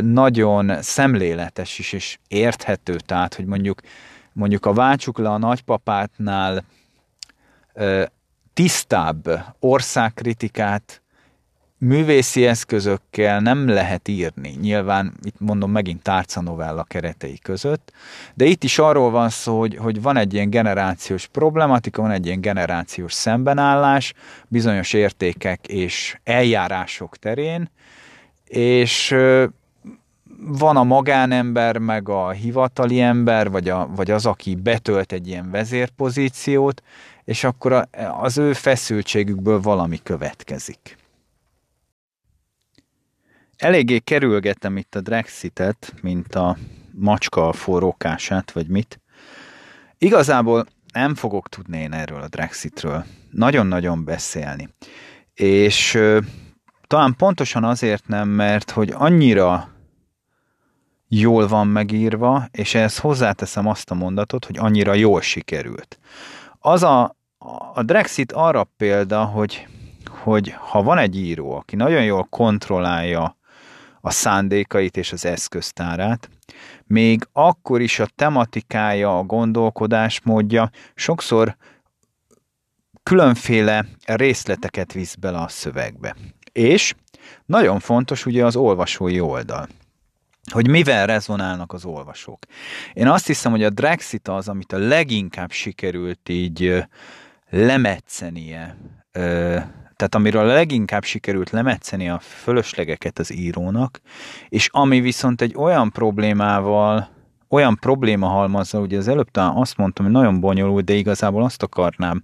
nagyon 0.00 0.82
szemléletes 0.82 1.78
is, 1.78 1.92
és 1.92 2.18
érthető, 2.28 2.96
tehát, 2.96 3.34
hogy 3.34 3.44
mondjuk 3.44 3.80
mondjuk 4.36 4.66
a 4.66 4.72
Váltsuk 4.72 5.18
le 5.18 5.30
a 5.30 5.38
nagypapátnál 5.38 6.64
tisztább 8.54 9.54
országkritikát 9.60 11.02
művészi 11.78 12.46
eszközökkel 12.46 13.40
nem 13.40 13.68
lehet 13.68 14.08
írni. 14.08 14.48
Nyilván 14.60 15.12
itt 15.22 15.40
mondom 15.40 15.70
megint 15.70 16.02
tárcanovella 16.02 16.84
keretei 16.84 17.38
között, 17.38 17.92
de 18.34 18.44
itt 18.44 18.64
is 18.64 18.78
arról 18.78 19.10
van 19.10 19.28
szó, 19.28 19.58
hogy, 19.58 19.76
hogy 19.76 20.02
van 20.02 20.16
egy 20.16 20.34
ilyen 20.34 20.50
generációs 20.50 21.26
problematika, 21.26 22.02
van 22.02 22.10
egy 22.10 22.26
ilyen 22.26 22.40
generációs 22.40 23.12
szembenállás 23.12 24.12
bizonyos 24.48 24.92
értékek 24.92 25.66
és 25.66 26.18
eljárások 26.24 27.16
terén, 27.16 27.70
és 28.44 29.14
van 30.38 30.76
a 30.76 30.84
magánember, 30.84 31.78
meg 31.78 32.08
a 32.08 32.30
hivatali 32.30 33.00
ember, 33.00 33.50
vagy, 33.50 33.68
a, 33.68 33.88
vagy 33.94 34.10
az, 34.10 34.26
aki 34.26 34.54
betölt 34.54 35.12
egy 35.12 35.28
ilyen 35.28 35.50
vezérpozíciót, 35.50 36.82
és 37.24 37.44
akkor 37.44 37.72
a, 37.72 37.88
az 38.20 38.38
ő 38.38 38.52
feszültségükből 38.52 39.60
valami 39.60 39.98
következik. 40.02 40.98
Eléggé 43.56 43.98
kerülgetem 43.98 44.76
itt 44.76 44.94
a 44.94 45.00
Drexitet, 45.00 45.94
mint 46.02 46.34
a 46.34 46.56
macska 46.92 47.48
a 47.48 47.52
forrókását, 47.52 48.52
vagy 48.52 48.68
mit. 48.68 49.00
Igazából 49.98 50.66
nem 50.92 51.14
fogok 51.14 51.48
tudni 51.48 51.78
én 51.78 51.92
erről 51.92 52.20
a 52.20 52.28
Drexitről 52.28 53.04
nagyon-nagyon 53.30 54.04
beszélni. 54.04 54.68
És 55.34 55.98
talán 56.86 57.14
pontosan 57.16 57.64
azért 57.64 58.08
nem, 58.08 58.28
mert 58.28 58.70
hogy 58.70 58.92
annyira 58.94 59.75
jól 61.08 61.48
van 61.48 61.66
megírva, 61.66 62.48
és 62.50 62.74
ehhez 62.74 62.98
hozzáteszem 62.98 63.66
azt 63.66 63.90
a 63.90 63.94
mondatot, 63.94 64.44
hogy 64.44 64.58
annyira 64.58 64.94
jól 64.94 65.20
sikerült. 65.20 65.98
Az 66.58 66.82
a, 66.82 67.16
a 67.74 67.82
Drexit 67.82 68.32
arra 68.32 68.68
példa, 68.76 69.24
hogy, 69.24 69.66
hogy 70.08 70.54
ha 70.58 70.82
van 70.82 70.98
egy 70.98 71.16
író, 71.16 71.52
aki 71.52 71.76
nagyon 71.76 72.04
jól 72.04 72.26
kontrollálja 72.30 73.36
a 74.00 74.10
szándékait 74.10 74.96
és 74.96 75.12
az 75.12 75.24
eszköztárát, 75.24 76.30
még 76.84 77.28
akkor 77.32 77.80
is 77.80 77.98
a 77.98 78.08
tematikája, 78.16 79.18
a 79.18 79.22
gondolkodásmódja 79.22 80.70
sokszor 80.94 81.56
különféle 83.02 83.84
részleteket 84.04 84.92
visz 84.92 85.14
bele 85.14 85.38
a 85.38 85.48
szövegbe. 85.48 86.16
És 86.52 86.94
nagyon 87.44 87.78
fontos 87.78 88.26
ugye 88.26 88.44
az 88.44 88.56
olvasói 88.56 89.20
oldal 89.20 89.68
hogy 90.52 90.68
mivel 90.68 91.06
rezonálnak 91.06 91.72
az 91.72 91.84
olvasók. 91.84 92.38
Én 92.92 93.08
azt 93.08 93.26
hiszem, 93.26 93.50
hogy 93.50 93.64
a 93.64 93.70
Drexit 93.70 94.28
az, 94.28 94.48
amit 94.48 94.72
a 94.72 94.78
leginkább 94.78 95.50
sikerült 95.50 96.28
így 96.28 96.84
lemetszenie, 97.50 98.76
tehát 99.96 100.14
amiről 100.14 100.48
a 100.48 100.52
leginkább 100.52 101.04
sikerült 101.04 101.50
lemetszeni 101.50 102.08
a 102.08 102.18
fölöslegeket 102.18 103.18
az 103.18 103.32
írónak, 103.32 104.00
és 104.48 104.68
ami 104.72 105.00
viszont 105.00 105.40
egy 105.40 105.54
olyan 105.56 105.90
problémával, 105.90 107.15
olyan 107.48 107.76
probléma 107.80 108.26
halmazza, 108.26 108.80
ugye 108.80 108.98
az 108.98 109.08
előbb 109.08 109.30
talán 109.30 109.56
azt 109.56 109.76
mondtam, 109.76 110.04
hogy 110.04 110.14
nagyon 110.14 110.40
bonyolult, 110.40 110.84
de 110.84 110.92
igazából 110.92 111.44
azt 111.44 111.62
akarnám 111.62 112.22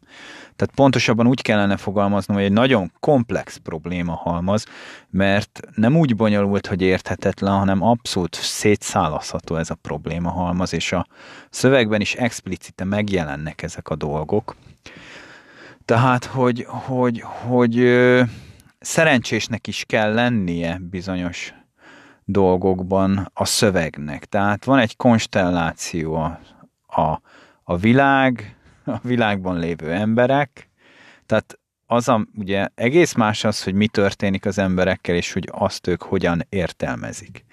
tehát 0.56 0.74
pontosabban 0.74 1.26
úgy 1.26 1.42
kellene 1.42 1.76
fogalmaznom, 1.76 2.36
hogy 2.36 2.46
egy 2.46 2.52
nagyon 2.52 2.92
komplex 3.00 3.56
probléma 3.56 4.14
halmaz, 4.14 4.66
mert 5.10 5.60
nem 5.74 5.96
úgy 5.96 6.16
bonyolult, 6.16 6.66
hogy 6.66 6.82
érthetetlen, 6.82 7.58
hanem 7.58 7.82
abszolút 7.82 8.34
szétszálaszható 8.34 9.56
ez 9.56 9.70
a 9.70 9.74
probléma 9.74 10.30
halmaz, 10.30 10.72
és 10.72 10.92
a 10.92 11.06
szövegben 11.50 12.00
is 12.00 12.14
explicite 12.14 12.84
megjelennek 12.84 13.62
ezek 13.62 13.88
a 13.88 13.96
dolgok. 13.96 14.56
Tehát, 15.84 16.24
hogy, 16.24 16.66
hogy, 16.68 17.24
hogy 17.46 18.00
szerencsésnek 18.80 19.66
is 19.66 19.84
kell 19.86 20.12
lennie 20.14 20.78
bizonyos 20.90 21.54
dolgokban 22.24 23.30
a 23.34 23.44
szövegnek. 23.44 24.24
Tehát 24.24 24.64
van 24.64 24.78
egy 24.78 24.96
konstelláció 24.96 26.14
a, 26.14 26.40
a, 26.86 27.20
a 27.62 27.76
világ, 27.76 28.56
a 28.84 28.98
világban 29.02 29.58
lévő 29.58 29.92
emberek, 29.92 30.70
tehát 31.26 31.58
az 31.86 32.08
a, 32.08 32.26
ugye 32.34 32.68
egész 32.74 33.12
más 33.12 33.44
az, 33.44 33.62
hogy 33.62 33.74
mi 33.74 33.88
történik 33.88 34.46
az 34.46 34.58
emberekkel, 34.58 35.14
és 35.14 35.32
hogy 35.32 35.48
azt 35.52 35.86
ők 35.86 36.02
hogyan 36.02 36.46
értelmezik. 36.48 37.44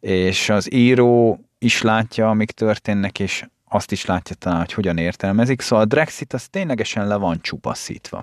És 0.00 0.48
az 0.48 0.72
író 0.72 1.40
is 1.58 1.82
látja, 1.82 2.30
amik 2.30 2.50
történnek, 2.50 3.18
és 3.18 3.44
azt 3.68 3.92
is 3.92 4.04
látja 4.04 4.36
talán, 4.36 4.58
hogy 4.58 4.72
hogyan 4.72 4.98
értelmezik. 4.98 5.60
Szóval 5.60 5.84
a 5.84 5.88
Drexit 5.88 6.32
az 6.32 6.48
ténylegesen 6.48 7.06
le 7.06 7.16
van 7.16 7.40
csupaszítva. 7.40 8.22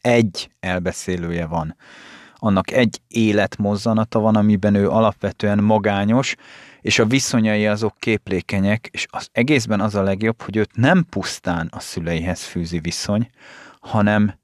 Egy 0.00 0.50
elbeszélője 0.60 1.46
van. 1.46 1.76
Annak 2.44 2.70
egy 2.70 3.00
életmozzanata 3.08 4.18
van, 4.18 4.36
amiben 4.36 4.74
ő 4.74 4.88
alapvetően 4.88 5.58
magányos, 5.58 6.34
és 6.80 6.98
a 6.98 7.06
viszonyai 7.06 7.66
azok 7.66 7.94
képlékenyek, 7.98 8.88
és 8.92 9.06
az 9.10 9.28
egészben 9.32 9.80
az 9.80 9.94
a 9.94 10.02
legjobb, 10.02 10.42
hogy 10.42 10.56
őt 10.56 10.76
nem 10.76 11.04
pusztán 11.10 11.68
a 11.72 11.80
szüleihez 11.80 12.42
fűzi 12.42 12.78
viszony, 12.78 13.30
hanem 13.80 14.34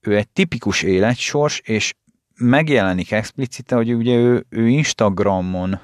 ő 0.00 0.16
egy 0.16 0.28
tipikus 0.28 0.82
életsors, 0.82 1.60
és 1.64 1.94
megjelenik 2.34 3.12
explicite, 3.12 3.76
hogy 3.76 3.92
ugye 3.92 4.14
ő, 4.14 4.46
ő 4.48 4.68
Instagramon 4.68 5.80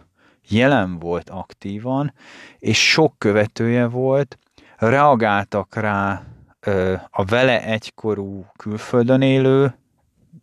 jelen 0.48 0.98
volt 0.98 1.30
aktívan, 1.30 2.12
és 2.58 2.90
sok 2.90 3.18
követője 3.18 3.86
volt, 3.86 4.38
reagáltak 4.76 5.74
rá 5.74 6.22
ö, 6.60 6.94
a 7.10 7.24
vele 7.24 7.64
egykorú 7.64 8.46
külföldön 8.56 9.22
élő 9.22 9.74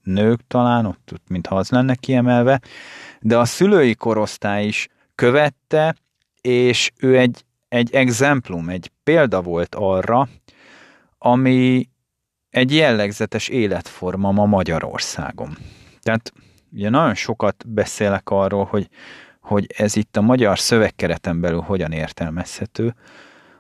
nők 0.08 0.40
talán, 0.48 0.86
ott, 0.86 1.10
ott 1.14 1.30
mintha 1.30 1.56
az 1.56 1.70
lenne 1.70 1.96
kiemelve, 1.96 2.62
de 3.22 3.38
a 3.38 3.46
szülői 3.46 3.96
korosztály 3.96 4.66
is 4.66 4.88
követte, 5.16 5.96
és 6.42 6.92
ő 7.00 7.18
egy, 7.18 7.46
egy 7.68 7.94
exemplum, 7.94 8.70
egy 8.70 8.92
példa 9.04 9.42
volt 9.42 9.76
arra, 9.76 10.28
ami 11.18 11.90
egy 12.50 12.76
jellegzetes 12.76 13.48
életforma 13.48 14.32
ma 14.32 14.46
Magyarországon. 14.46 15.58
Tehát 16.02 16.34
ugye 16.72 16.90
nagyon 16.90 17.14
sokat 17.14 17.64
beszélek 17.68 18.30
arról, 18.30 18.66
hogy, 18.66 18.88
hogy 19.42 19.68
ez 19.78 19.96
itt 19.96 20.18
a 20.18 20.22
magyar 20.22 20.60
szövegkereten 20.60 21.40
belül 21.42 21.62
hogyan 21.62 21.92
értelmezhető, 21.92 22.96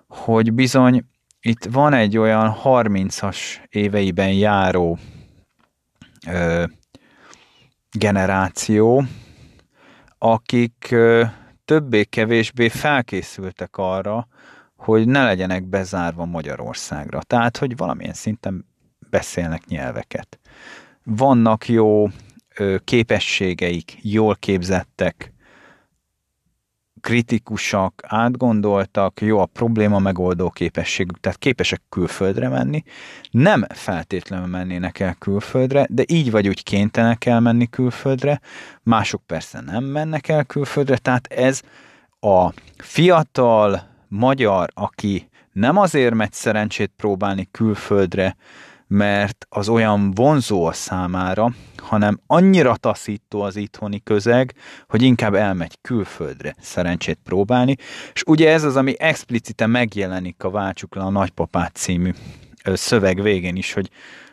hogy 0.07 0.53
bizony 0.53 1.05
itt 1.39 1.65
van 1.71 1.93
egy 1.93 2.17
olyan 2.17 2.55
30-as 2.63 3.37
éveiben 3.69 4.31
járó 4.31 4.97
ö, 6.27 6.63
generáció, 7.91 9.03
akik 10.17 10.87
ö, 10.91 11.23
többé-kevésbé 11.65 12.69
felkészültek 12.69 13.77
arra, 13.77 14.27
hogy 14.75 15.07
ne 15.07 15.23
legyenek 15.23 15.63
bezárva 15.63 16.25
Magyarországra. 16.25 17.21
Tehát, 17.21 17.57
hogy 17.57 17.77
valamilyen 17.77 18.13
szinten 18.13 18.65
beszélnek 19.09 19.65
nyelveket. 19.65 20.39
Vannak 21.03 21.67
jó 21.67 22.07
képességeik, 22.83 23.97
jól 24.01 24.35
képzettek, 24.35 25.33
kritikusak, 27.07 28.01
átgondoltak, 28.07 29.21
jó 29.21 29.39
a 29.39 29.45
probléma 29.45 29.99
megoldó 29.99 30.49
képességük, 30.49 31.19
tehát 31.19 31.37
képesek 31.37 31.81
külföldre 31.89 32.49
menni. 32.49 32.83
Nem 33.31 33.65
feltétlenül 33.69 34.47
mennének 34.47 34.99
el 34.99 35.13
külföldre, 35.13 35.87
de 35.89 36.03
így 36.07 36.31
vagy 36.31 36.47
úgy 36.47 36.63
kénytelenek 36.63 37.25
elmenni 37.25 37.67
külföldre, 37.69 38.41
mások 38.83 39.21
persze 39.25 39.61
nem 39.61 39.83
mennek 39.83 40.27
el 40.27 40.43
külföldre, 40.43 40.97
tehát 40.97 41.27
ez 41.27 41.61
a 42.19 42.49
fiatal 42.77 43.87
magyar, 44.07 44.69
aki 44.73 45.29
nem 45.51 45.77
azért 45.77 46.13
megy 46.13 46.33
szerencsét 46.33 46.91
próbálni 46.97 47.47
külföldre, 47.51 48.35
mert 48.87 49.45
az 49.49 49.69
olyan 49.69 50.11
vonzó 50.11 50.65
a 50.65 50.71
számára, 50.71 51.51
hanem 51.77 52.19
annyira 52.27 52.75
taszító 52.75 53.41
az 53.41 53.55
itthoni 53.55 54.03
közeg, 54.03 54.53
hogy 54.87 55.01
inkább 55.01 55.33
elmegy 55.33 55.77
külföldre 55.81 56.55
szerencsét 56.59 57.19
próbálni, 57.23 57.75
és 58.13 58.23
ugye 58.25 58.51
ez 58.51 58.63
az, 58.63 58.75
ami 58.75 58.95
explicite 58.99 59.65
megjelenik 59.65 60.43
a 60.43 60.49
Váltsuk 60.49 60.95
le 60.95 61.01
a 61.01 61.09
Nagypapát 61.09 61.75
című 61.75 62.11
szöveg 62.63 63.21
végén 63.21 63.55
is, 63.55 63.73
hogy 63.73 63.89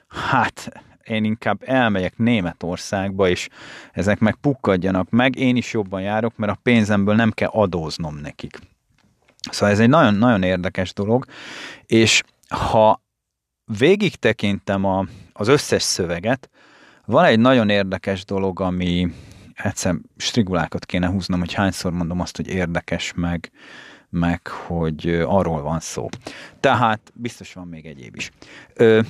hát 0.09 0.73
én 1.05 1.25
inkább 1.25 1.62
elmegyek 1.64 2.17
Németországba, 2.17 3.29
és 3.29 3.49
ezek 3.93 4.19
meg 4.19 4.35
pukkadjanak 4.35 5.11
meg, 5.11 5.37
én 5.37 5.57
is 5.57 5.73
jobban 5.73 6.01
járok, 6.01 6.37
mert 6.37 6.53
a 6.53 6.59
pénzemből 6.62 7.14
nem 7.14 7.31
kell 7.31 7.49
adóznom 7.49 8.17
nekik. 8.17 8.59
Szóval 9.51 9.71
ez 9.71 9.81
egy 9.81 9.88
nagyon-nagyon 9.88 10.43
érdekes 10.43 10.93
dolog, 10.93 11.25
és 11.87 12.23
ha 12.49 13.04
végig 13.79 14.16
tekintem 14.16 14.85
a, 14.85 15.07
az 15.33 15.48
összes 15.48 15.83
szöveget, 15.83 16.50
van 17.07 17.24
egy 17.24 17.38
nagyon 17.38 17.68
érdekes 17.68 18.24
dolog, 18.24 18.61
ami 18.61 19.12
egyszer 19.55 19.94
strigulákat 20.16 20.87
kéne 20.87 21.07
húznom, 21.07 21.40
hogy 21.40 21.53
hányszor 21.53 21.92
mondom 21.92 22.20
azt, 22.20 22.37
hogy 22.37 22.48
érdekes, 22.48 23.12
meg, 23.16 23.50
meg 24.11 24.46
hogy 24.46 25.09
arról 25.27 25.62
van 25.62 25.81
szó. 25.81 26.09
Tehát 26.61 27.12
biztos 27.14 27.53
van 27.53 27.66
még 27.66 27.87
egyéb 27.87 28.16
is. 28.16 28.31
Ö, 28.74 29.00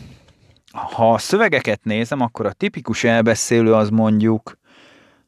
ha 0.71 1.13
a 1.13 1.19
szövegeket 1.19 1.85
nézem, 1.85 2.21
akkor 2.21 2.47
a 2.47 2.53
tipikus 2.53 3.05
elbeszélő 3.05 3.75
az 3.75 3.91
mondjuk 3.91 4.59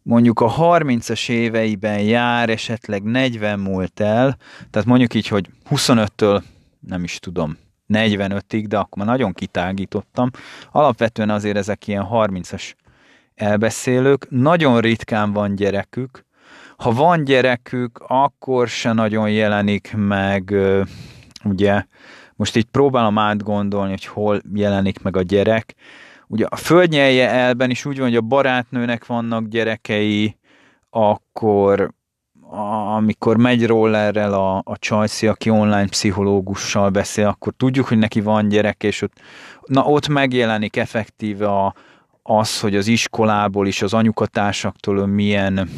mondjuk 0.03 0.41
a 0.41 0.55
30-as 0.55 1.29
éveiben 1.29 2.01
jár, 2.01 2.51
esetleg 2.51 3.03
40 3.03 3.61
múlt 3.61 4.01
el, 4.01 4.37
tehát 4.71 4.89
mondjuk 4.89 5.15
így, 5.15 5.29
hogy 5.29 5.51
25-től 5.71 6.43
nem 6.81 7.05
is 7.05 7.19
tudom, 7.19 7.57
45-ig, 7.89 8.65
de 8.69 8.79
akkor 8.79 9.05
már 9.05 9.07
nagyon 9.07 9.33
kitágítottam. 9.33 10.31
Alapvetően 10.73 11.31
azért 11.31 11.57
ezek 11.57 11.87
ilyen 11.87 12.07
30-as 12.11 12.73
elbeszélők. 13.35 14.27
Nagyon 14.31 14.81
ritkán 14.81 15.33
van 15.33 15.55
gyerekük. 15.55 16.25
Ha 16.77 16.93
van 16.93 17.25
gyerekük, 17.25 17.99
akkor 18.07 18.69
se 18.69 18.93
nagyon 18.93 19.31
jelenik 19.31 19.95
meg, 19.97 20.55
ugye, 21.45 21.85
most 22.35 22.57
így 22.57 22.65
próbálom 22.65 23.19
átgondolni, 23.19 23.91
hogy 23.91 24.05
hol 24.05 24.41
jelenik 24.55 25.03
meg 25.03 25.17
a 25.17 25.23
gyerek. 25.23 25.75
Ugye 26.27 26.47
a 26.49 26.57
földnyelje 26.57 27.31
elben 27.31 27.71
is 27.71 27.85
úgy 27.85 27.99
van, 27.99 28.09
hogy 28.09 28.17
a 28.17 28.21
barátnőnek 28.21 29.07
vannak 29.07 29.49
gyerekei, 29.49 30.37
akkor 30.91 31.93
amikor 32.95 33.37
megy 33.37 33.67
rollerrel 33.67 34.33
a, 34.33 34.57
a 34.65 34.79
Csajci, 34.79 35.27
aki 35.27 35.51
online 35.51 35.87
pszichológussal 35.87 36.91
beszél, 36.91 37.27
akkor 37.27 37.53
tudjuk, 37.57 37.87
hogy 37.87 37.99
neki 37.99 38.21
van 38.21 38.49
gyerek, 38.49 38.83
és 38.83 39.03
ott, 39.03 39.13
na, 39.65 39.83
ott 39.83 40.09
megjelenik 40.09 40.77
effektíve 40.77 41.47
a, 41.47 41.75
az, 42.23 42.61
hogy 42.61 42.77
az 42.77 42.87
iskolából 42.87 43.67
is 43.67 43.83
az 43.83 43.95
anyukatársaktól 43.95 45.07
milyen, 45.07 45.71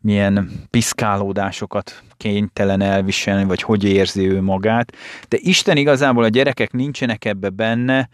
milyen 0.00 0.50
piszkálódásokat 0.70 2.02
kénytelen 2.16 2.80
elviselni, 2.80 3.44
vagy 3.44 3.62
hogy 3.62 3.84
érzi 3.84 4.26
ő 4.30 4.42
magát. 4.42 4.92
De 5.28 5.36
Isten 5.40 5.76
igazából 5.76 6.24
a 6.24 6.28
gyerekek 6.28 6.72
nincsenek 6.72 7.24
ebbe 7.24 7.48
benne, 7.48 8.08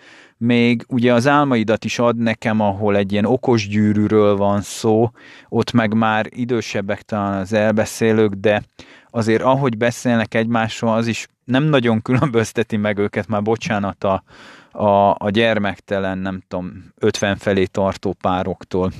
még 0.45 0.85
ugye 0.89 1.13
az 1.13 1.27
álmaidat 1.27 1.85
is 1.85 1.99
ad 1.99 2.17
nekem, 2.17 2.61
ahol 2.61 2.97
egy 2.97 3.13
ilyen 3.13 3.25
okos 3.25 3.69
gyűrűről 3.69 4.37
van 4.37 4.61
szó, 4.61 5.11
ott 5.49 5.73
meg 5.73 5.95
már 5.95 6.27
idősebbek 6.31 7.03
talán 7.03 7.41
az 7.41 7.53
elbeszélők, 7.53 8.33
de 8.33 8.63
azért 9.11 9.43
ahogy 9.43 9.77
beszélnek 9.77 10.35
egymásról, 10.35 10.93
az 10.93 11.07
is 11.07 11.27
nem 11.45 11.63
nagyon 11.63 12.03
különbözteti 12.03 12.77
meg 12.77 12.99
őket, 12.99 13.29
már 13.29 13.43
bocsánat 13.43 14.05
a, 14.05 14.23
a, 14.71 15.17
a 15.19 15.31
gyermektelen, 15.31 16.19
nem 16.19 16.43
tudom, 16.49 16.93
50 16.99 17.37
felé 17.37 17.65
tartó 17.65 18.13
pároktól. 18.13 18.93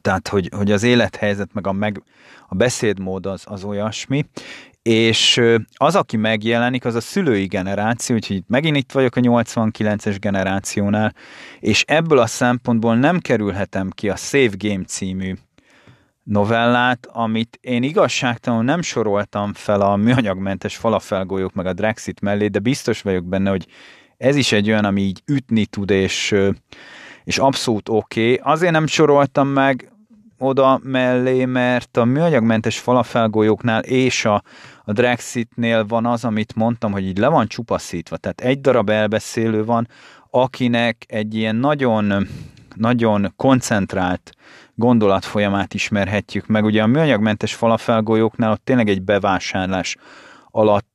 Tehát, 0.00 0.28
hogy, 0.28 0.48
hogy 0.56 0.72
az 0.72 0.82
élethelyzet, 0.82 1.52
meg 1.52 1.66
a, 1.66 1.72
meg, 1.72 2.02
a 2.48 2.54
beszédmód 2.54 3.26
az, 3.26 3.44
az 3.46 3.64
olyasmi, 3.64 4.26
és 4.88 5.40
az, 5.74 5.96
aki 5.96 6.16
megjelenik, 6.16 6.84
az 6.84 6.94
a 6.94 7.00
szülői 7.00 7.46
generáció, 7.46 8.14
úgyhogy 8.14 8.42
megint 8.46 8.76
itt 8.76 8.92
vagyok 8.92 9.16
a 9.16 9.20
89-es 9.20 10.16
generációnál, 10.20 11.14
és 11.60 11.84
ebből 11.86 12.18
a 12.18 12.26
szempontból 12.26 12.96
nem 12.96 13.18
kerülhetem 13.18 13.90
ki 13.90 14.08
a 14.08 14.16
Save 14.16 14.54
Game 14.58 14.84
című 14.84 15.34
novellát, 16.22 17.08
amit 17.12 17.58
én 17.60 17.82
igazságtalanul 17.82 18.64
nem 18.64 18.82
soroltam 18.82 19.52
fel 19.54 19.80
a 19.80 19.96
műanyagmentes 19.96 20.76
falafelgolyók 20.76 21.52
meg 21.52 21.66
a 21.66 21.72
Drexit 21.72 22.20
mellé, 22.20 22.46
de 22.46 22.58
biztos 22.58 23.02
vagyok 23.02 23.24
benne, 23.24 23.50
hogy 23.50 23.66
ez 24.16 24.36
is 24.36 24.52
egy 24.52 24.68
olyan, 24.68 24.84
ami 24.84 25.00
így 25.00 25.22
ütni 25.26 25.66
tud, 25.66 25.90
és, 25.90 26.34
és 27.24 27.38
abszolút 27.38 27.88
oké. 27.88 28.32
Okay. 28.32 28.52
Azért 28.52 28.72
nem 28.72 28.86
soroltam 28.86 29.48
meg 29.48 29.93
oda 30.38 30.80
mellé, 30.82 31.44
mert 31.44 31.96
a 31.96 32.04
műanyagmentes 32.04 32.78
falafelgolyóknál 32.78 33.82
és 33.82 34.24
a, 34.24 34.42
a 34.84 34.92
Drexitnél 34.92 35.86
van 35.86 36.06
az, 36.06 36.24
amit 36.24 36.54
mondtam, 36.54 36.92
hogy 36.92 37.06
így 37.06 37.18
le 37.18 37.28
van 37.28 37.46
csupaszítva. 37.46 38.16
Tehát 38.16 38.40
egy 38.40 38.60
darab 38.60 38.90
elbeszélő 38.90 39.64
van, 39.64 39.88
akinek 40.30 41.04
egy 41.08 41.34
ilyen 41.34 41.56
nagyon, 41.56 42.26
nagyon 42.74 43.32
koncentrált 43.36 44.32
gondolatfolyamát 44.74 45.74
ismerhetjük 45.74 46.46
meg. 46.46 46.64
Ugye 46.64 46.82
a 46.82 46.86
műanyagmentes 46.86 47.54
falafelgolyóknál 47.54 48.52
ott 48.52 48.64
tényleg 48.64 48.88
egy 48.88 49.02
bevásárlás 49.02 49.96
alatt 50.50 50.92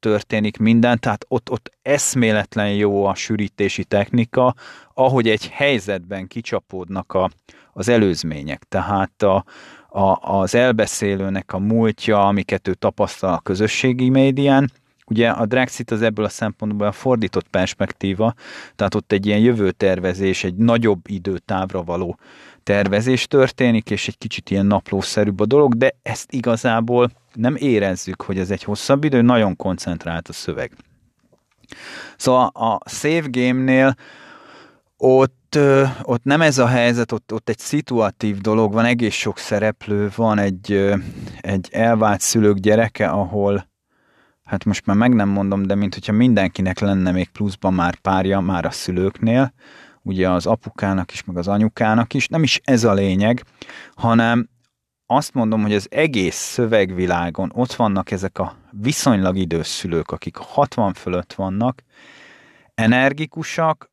történik 0.00 0.56
minden, 0.56 0.98
tehát 0.98 1.24
ott, 1.28 1.50
ott 1.50 1.70
eszméletlen 1.82 2.74
jó 2.74 3.04
a 3.04 3.14
sűrítési 3.14 3.84
technika, 3.84 4.54
ahogy 4.94 5.28
egy 5.28 5.48
helyzetben 5.48 6.26
kicsapódnak 6.26 7.12
a, 7.12 7.30
az 7.72 7.88
előzmények. 7.88 8.64
Tehát 8.68 9.22
a, 9.22 9.44
a, 9.88 10.40
az 10.40 10.54
elbeszélőnek 10.54 11.52
a 11.52 11.58
múltja, 11.58 12.26
amiket 12.26 12.68
ő 12.68 12.74
tapasztal 12.74 13.32
a 13.32 13.40
közösségi 13.40 14.08
médián, 14.08 14.70
Ugye 15.06 15.28
a 15.28 15.46
Drexit 15.46 15.90
az 15.90 16.02
ebből 16.02 16.24
a 16.24 16.28
szempontból 16.28 16.86
a 16.86 16.92
fordított 16.92 17.48
perspektíva, 17.48 18.34
tehát 18.76 18.94
ott 18.94 19.12
egy 19.12 19.26
ilyen 19.26 19.38
jövőtervezés, 19.38 20.44
egy 20.44 20.54
nagyobb 20.54 21.00
időtávra 21.08 21.82
való 21.82 22.18
tervezés 22.62 23.26
történik, 23.26 23.90
és 23.90 24.08
egy 24.08 24.18
kicsit 24.18 24.50
ilyen 24.50 24.66
naplószerűbb 24.66 25.40
a 25.40 25.46
dolog, 25.46 25.74
de 25.74 25.94
ezt 26.02 26.32
igazából 26.32 27.10
nem 27.34 27.56
érezzük, 27.56 28.22
hogy 28.22 28.38
ez 28.38 28.50
egy 28.50 28.62
hosszabb 28.62 29.04
idő, 29.04 29.20
nagyon 29.20 29.56
koncentrált 29.56 30.28
a 30.28 30.32
szöveg. 30.32 30.72
Szóval 32.16 32.46
a 32.46 32.78
Save 32.88 33.26
Game-nél 33.30 33.94
ott, 34.96 35.34
ott 36.02 36.24
nem 36.24 36.40
ez 36.40 36.58
a 36.58 36.66
helyzet, 36.66 37.12
ott, 37.12 37.32
ott 37.32 37.48
egy 37.48 37.58
szituatív 37.58 38.38
dolog 38.38 38.72
van, 38.72 38.84
egész 38.84 39.14
sok 39.14 39.38
szereplő 39.38 40.10
van, 40.16 40.38
egy, 40.38 40.92
egy 41.40 41.68
elvált 41.70 42.20
szülők 42.20 42.58
gyereke, 42.58 43.08
ahol 43.08 43.70
hát 44.44 44.64
most 44.64 44.86
már 44.86 44.96
meg 44.96 45.14
nem 45.14 45.28
mondom, 45.28 45.62
de 45.62 45.74
mint 45.74 45.94
hogyha 45.94 46.12
mindenkinek 46.12 46.78
lenne 46.78 47.10
még 47.10 47.28
pluszban 47.28 47.74
már 47.74 47.94
párja, 47.94 48.40
már 48.40 48.64
a 48.64 48.70
szülőknél, 48.70 49.52
ugye 50.02 50.30
az 50.30 50.46
apukának 50.46 51.12
is, 51.12 51.24
meg 51.24 51.36
az 51.36 51.48
anyukának 51.48 52.14
is, 52.14 52.28
nem 52.28 52.42
is 52.42 52.60
ez 52.64 52.84
a 52.84 52.92
lényeg, 52.92 53.44
hanem 53.94 54.48
azt 55.06 55.34
mondom, 55.34 55.62
hogy 55.62 55.74
az 55.74 55.86
egész 55.90 56.36
szövegvilágon 56.36 57.52
ott 57.54 57.72
vannak 57.72 58.10
ezek 58.10 58.38
a 58.38 58.56
viszonylag 58.70 59.36
idős 59.36 59.66
szülők, 59.66 60.10
akik 60.10 60.36
60 60.36 60.94
fölött 60.94 61.32
vannak, 61.32 61.82
energikusak, 62.74 63.91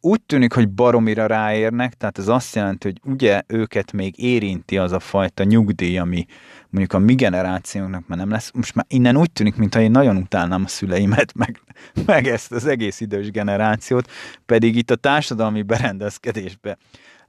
úgy 0.00 0.20
tűnik, 0.22 0.52
hogy 0.52 0.68
baromira 0.68 1.26
ráérnek, 1.26 1.94
tehát 1.94 2.18
ez 2.18 2.28
azt 2.28 2.54
jelenti, 2.54 2.88
hogy 2.88 3.12
ugye 3.12 3.42
őket 3.46 3.92
még 3.92 4.22
érinti 4.22 4.78
az 4.78 4.92
a 4.92 5.00
fajta 5.00 5.44
nyugdíj, 5.44 5.98
ami 5.98 6.26
mondjuk 6.70 6.92
a 6.92 6.98
mi 6.98 7.14
generációnknak 7.14 8.06
már 8.06 8.18
nem 8.18 8.30
lesz. 8.30 8.50
Most 8.54 8.74
már 8.74 8.84
innen 8.88 9.16
úgy 9.16 9.32
tűnik, 9.32 9.56
mintha 9.56 9.80
én 9.80 9.90
nagyon 9.90 10.16
utálnám 10.16 10.64
a 10.64 10.68
szüleimet, 10.68 11.34
meg, 11.34 11.60
meg 12.06 12.26
ezt 12.26 12.52
az 12.52 12.66
egész 12.66 13.00
idős 13.00 13.30
generációt, 13.30 14.10
pedig 14.46 14.76
itt 14.76 14.90
a 14.90 14.96
társadalmi 14.96 15.62
berendezkedésbe 15.62 16.78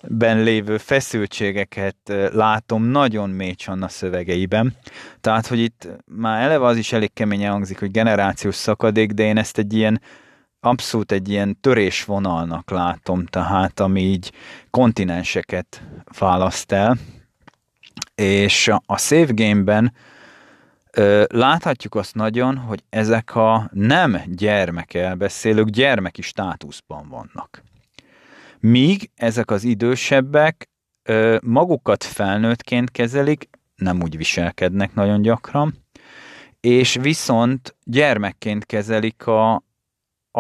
ben 0.08 0.44
lévő 0.44 0.78
feszültségeket 0.78 1.96
látom 2.32 2.84
nagyon 2.84 3.30
mély 3.30 3.54
Csanna 3.54 3.88
szövegeiben. 3.88 4.76
Tehát, 5.22 5.48
hogy 5.48 5.60
itt 5.60 5.88
már 6.06 6.42
eleve 6.42 6.66
az 6.66 6.78
is 6.78 6.94
elég 6.94 7.14
keményen 7.14 7.52
hangzik, 7.52 7.80
hogy 7.80 7.92
generációs 7.92 8.56
szakadék, 8.56 9.12
de 9.12 9.24
én 9.24 9.38
ezt 9.38 9.58
egy 9.58 9.74
ilyen 9.74 10.02
abszolút 10.60 11.12
egy 11.12 11.30
ilyen 11.30 11.60
törésvonalnak 11.62 12.70
látom, 12.70 13.26
tehát 13.26 13.80
ami 13.80 14.02
így 14.02 14.32
kontinenseket 14.70 15.84
választ 16.20 16.72
el, 16.72 16.98
és 18.16 18.72
a 18.86 18.98
Save 18.98 19.32
Game-ben 19.34 19.94
ö, 20.92 21.24
láthatjuk 21.28 21.96
azt 21.96 22.16
nagyon, 22.16 22.58
hogy 22.58 22.84
ezek 22.90 23.36
a 23.36 23.70
nem 23.74 24.22
gyermek 24.26 24.94
elbeszélők 24.94 25.70
gyermeki 25.70 26.22
státuszban 26.22 27.10
vannak. 27.10 27.64
Míg 28.60 29.10
ezek 29.16 29.52
az 29.52 29.64
idősebbek 29.64 30.70
ö, 31.04 31.38
magukat 31.44 32.04
felnőttként 32.04 32.92
kezelik, 32.92 33.50
nem 33.76 34.02
úgy 34.02 34.18
viselkednek 34.18 34.94
nagyon 34.94 35.22
gyakran, 35.22 35.74
és 36.60 36.98
viszont 37.02 37.76
gyermekként 37.84 38.66
kezelik 38.66 39.28
a, 39.28 39.64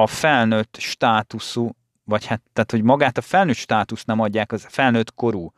a 0.02 0.08
felnőtt 0.08 0.78
státuszú, 0.80 1.72
vagy 2.04 2.26
hát, 2.26 2.42
tehát, 2.54 2.72
hogy 2.72 2.84
magát 2.84 3.18
a 3.18 3.22
felnőtt 3.22 3.56
státuszt 3.56 4.08
nem 4.08 4.20
adják 4.20 4.52
az 4.52 4.66
felnőtt 4.70 5.14
korú 5.14 5.54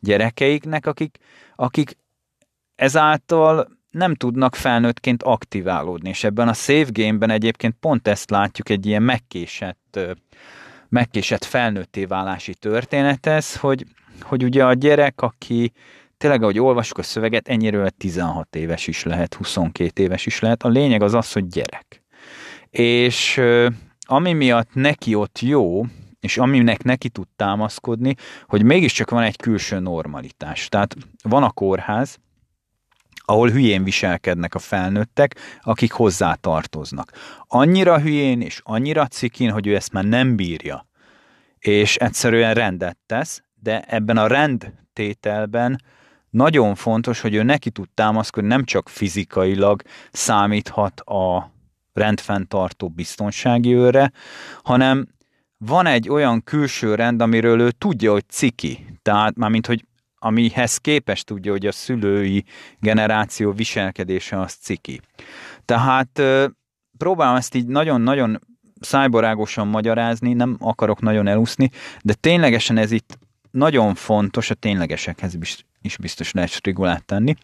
gyerekeiknek, 0.00 0.86
akik, 0.86 1.18
akik 1.56 1.96
ezáltal 2.74 3.68
nem 3.90 4.14
tudnak 4.14 4.54
felnőttként 4.54 5.22
aktiválódni, 5.22 6.08
és 6.08 6.24
ebben 6.24 6.48
a 6.48 6.52
save 6.52 6.88
game-ben 6.92 7.30
egyébként 7.30 7.76
pont 7.80 8.08
ezt 8.08 8.30
látjuk, 8.30 8.68
egy 8.68 8.86
ilyen 8.86 9.02
megkésett, 9.02 9.98
megkésett 10.88 11.44
felnőtté 11.44 12.04
válási 12.04 12.54
történet 12.54 13.26
ez, 13.26 13.56
hogy, 13.56 13.86
hogy 14.20 14.44
ugye 14.44 14.64
a 14.64 14.72
gyerek, 14.72 15.20
aki 15.20 15.72
tényleg, 16.16 16.42
ahogy 16.42 16.58
olvasjuk 16.58 16.98
a 16.98 17.02
szöveget, 17.02 17.48
ennyire 17.48 17.90
16 17.90 18.56
éves 18.56 18.86
is 18.86 19.02
lehet, 19.02 19.34
22 19.34 20.02
éves 20.02 20.26
is 20.26 20.40
lehet. 20.40 20.62
A 20.62 20.68
lényeg 20.68 21.02
az 21.02 21.14
az, 21.14 21.32
hogy 21.32 21.46
gyerek. 21.46 22.01
És 22.72 23.40
ami 24.00 24.32
miatt 24.32 24.74
neki 24.74 25.14
ott 25.14 25.38
jó, 25.40 25.84
és 26.20 26.38
aminek 26.38 26.82
neki 26.82 27.08
tud 27.08 27.26
támaszkodni, 27.36 28.14
hogy 28.46 28.62
mégiscsak 28.62 29.10
van 29.10 29.22
egy 29.22 29.36
külső 29.36 29.78
normalitás. 29.78 30.68
Tehát 30.68 30.96
van 31.22 31.42
a 31.42 31.50
kórház, 31.50 32.18
ahol 33.24 33.50
hülyén 33.50 33.84
viselkednek 33.84 34.54
a 34.54 34.58
felnőttek, 34.58 35.36
akik 35.60 35.92
hozzá 35.92 36.34
tartoznak. 36.34 37.12
Annyira 37.46 38.00
hülyén 38.00 38.40
és 38.40 38.60
annyira 38.64 39.06
cikin, 39.06 39.50
hogy 39.50 39.66
ő 39.66 39.74
ezt 39.74 39.92
már 39.92 40.04
nem 40.04 40.36
bírja, 40.36 40.86
és 41.58 41.96
egyszerűen 41.96 42.54
rendet 42.54 42.98
tesz, 43.06 43.42
de 43.54 43.80
ebben 43.80 44.16
a 44.16 44.26
rendtételben 44.26 45.82
nagyon 46.30 46.74
fontos, 46.74 47.20
hogy 47.20 47.34
ő 47.34 47.42
neki 47.42 47.70
tud 47.70 47.88
támaszkodni, 47.94 48.48
nem 48.48 48.64
csak 48.64 48.88
fizikailag 48.88 49.82
számíthat 50.12 51.00
a 51.00 51.51
rendfenntartó 51.92 52.88
biztonsági 52.88 53.74
őre, 53.74 54.12
hanem 54.62 55.08
van 55.64 55.86
egy 55.86 56.08
olyan 56.08 56.44
külső 56.44 56.94
rend, 56.94 57.20
amiről 57.20 57.60
ő 57.60 57.70
tudja, 57.70 58.12
hogy 58.12 58.24
ciki. 58.28 58.86
Tehát 59.02 59.36
mármint, 59.36 59.66
hogy 59.66 59.84
amihez 60.18 60.76
képest 60.76 61.26
tudja, 61.26 61.52
hogy 61.52 61.66
a 61.66 61.72
szülői 61.72 62.44
generáció 62.78 63.52
viselkedése 63.52 64.40
az 64.40 64.52
ciki. 64.52 65.00
Tehát 65.64 66.22
próbálom 66.98 67.36
ezt 67.36 67.54
így 67.54 67.66
nagyon-nagyon 67.66 68.38
szájborágosan 68.80 69.68
magyarázni, 69.68 70.32
nem 70.32 70.56
akarok 70.60 71.00
nagyon 71.00 71.26
elúszni, 71.26 71.70
de 72.02 72.14
ténylegesen 72.14 72.76
ez 72.76 72.90
itt 72.90 73.18
nagyon 73.50 73.94
fontos, 73.94 74.50
a 74.50 74.54
ténylegesekhez 74.54 75.36
is 75.80 75.96
biztos 75.96 76.32
lehet 76.32 76.50
strigulát 76.50 77.04
tenni, 77.04 77.34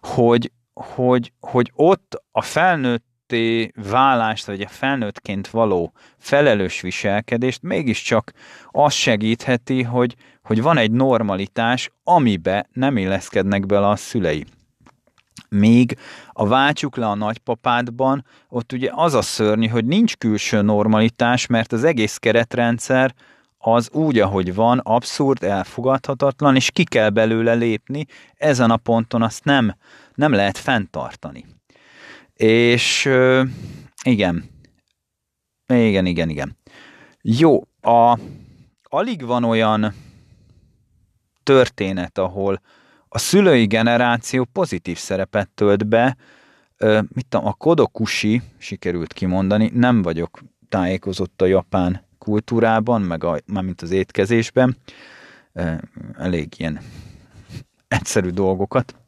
hogy, 0.00 0.52
hogy, 0.72 1.32
hogy 1.40 1.72
ott 1.74 2.22
a 2.30 2.42
felnőtt 2.42 3.04
felnőtté 3.32 3.72
válást, 3.90 4.46
vagy 4.46 4.60
a 4.60 4.68
felnőttként 4.68 5.48
való 5.48 5.92
felelős 6.18 6.80
viselkedést 6.80 7.62
mégiscsak 7.62 8.32
az 8.70 8.92
segítheti, 8.92 9.82
hogy, 9.82 10.14
hogy 10.42 10.62
van 10.62 10.76
egy 10.76 10.90
normalitás, 10.90 11.90
amibe 12.04 12.66
nem 12.72 12.96
illeszkednek 12.96 13.66
bele 13.66 13.88
a 13.88 13.96
szülei. 13.96 14.44
Míg 15.48 15.96
a 16.32 16.46
váltsuk 16.46 16.96
le 16.96 17.06
a 17.06 17.14
nagypapádban, 17.14 18.24
ott 18.48 18.72
ugye 18.72 18.90
az 18.94 19.14
a 19.14 19.22
szörnyű, 19.22 19.66
hogy 19.66 19.84
nincs 19.84 20.16
külső 20.16 20.62
normalitás, 20.62 21.46
mert 21.46 21.72
az 21.72 21.84
egész 21.84 22.16
keretrendszer 22.16 23.14
az 23.58 23.90
úgy, 23.92 24.18
ahogy 24.18 24.54
van, 24.54 24.78
abszurd, 24.78 25.42
elfogadhatatlan, 25.42 26.56
és 26.56 26.70
ki 26.70 26.84
kell 26.84 27.10
belőle 27.10 27.54
lépni, 27.54 28.06
ezen 28.36 28.70
a 28.70 28.76
ponton 28.76 29.22
azt 29.22 29.44
nem, 29.44 29.74
nem 30.14 30.32
lehet 30.32 30.58
fenntartani. 30.58 31.44
És 32.42 33.08
igen, 34.04 34.44
igen, 35.66 36.06
igen, 36.06 36.28
igen. 36.28 36.56
Jó, 37.20 37.62
a, 37.80 38.18
alig 38.82 39.24
van 39.24 39.44
olyan 39.44 39.94
történet, 41.42 42.18
ahol 42.18 42.60
a 43.08 43.18
szülői 43.18 43.66
generáció 43.66 44.44
pozitív 44.44 44.98
szerepet 44.98 45.50
tölt 45.54 45.86
be, 45.86 46.16
mit 47.08 47.26
tudom, 47.28 47.46
a 47.46 47.52
kodokushi, 47.52 48.42
sikerült 48.58 49.12
kimondani, 49.12 49.70
nem 49.74 50.02
vagyok 50.02 50.42
tájékozott 50.68 51.42
a 51.42 51.46
japán 51.46 52.04
kultúrában, 52.18 53.02
meg 53.02 53.24
a, 53.24 53.38
mármint 53.46 53.82
az 53.82 53.90
étkezésben, 53.90 54.76
elég 56.18 56.54
ilyen 56.56 56.80
egyszerű 57.88 58.28
dolgokat 58.28 59.01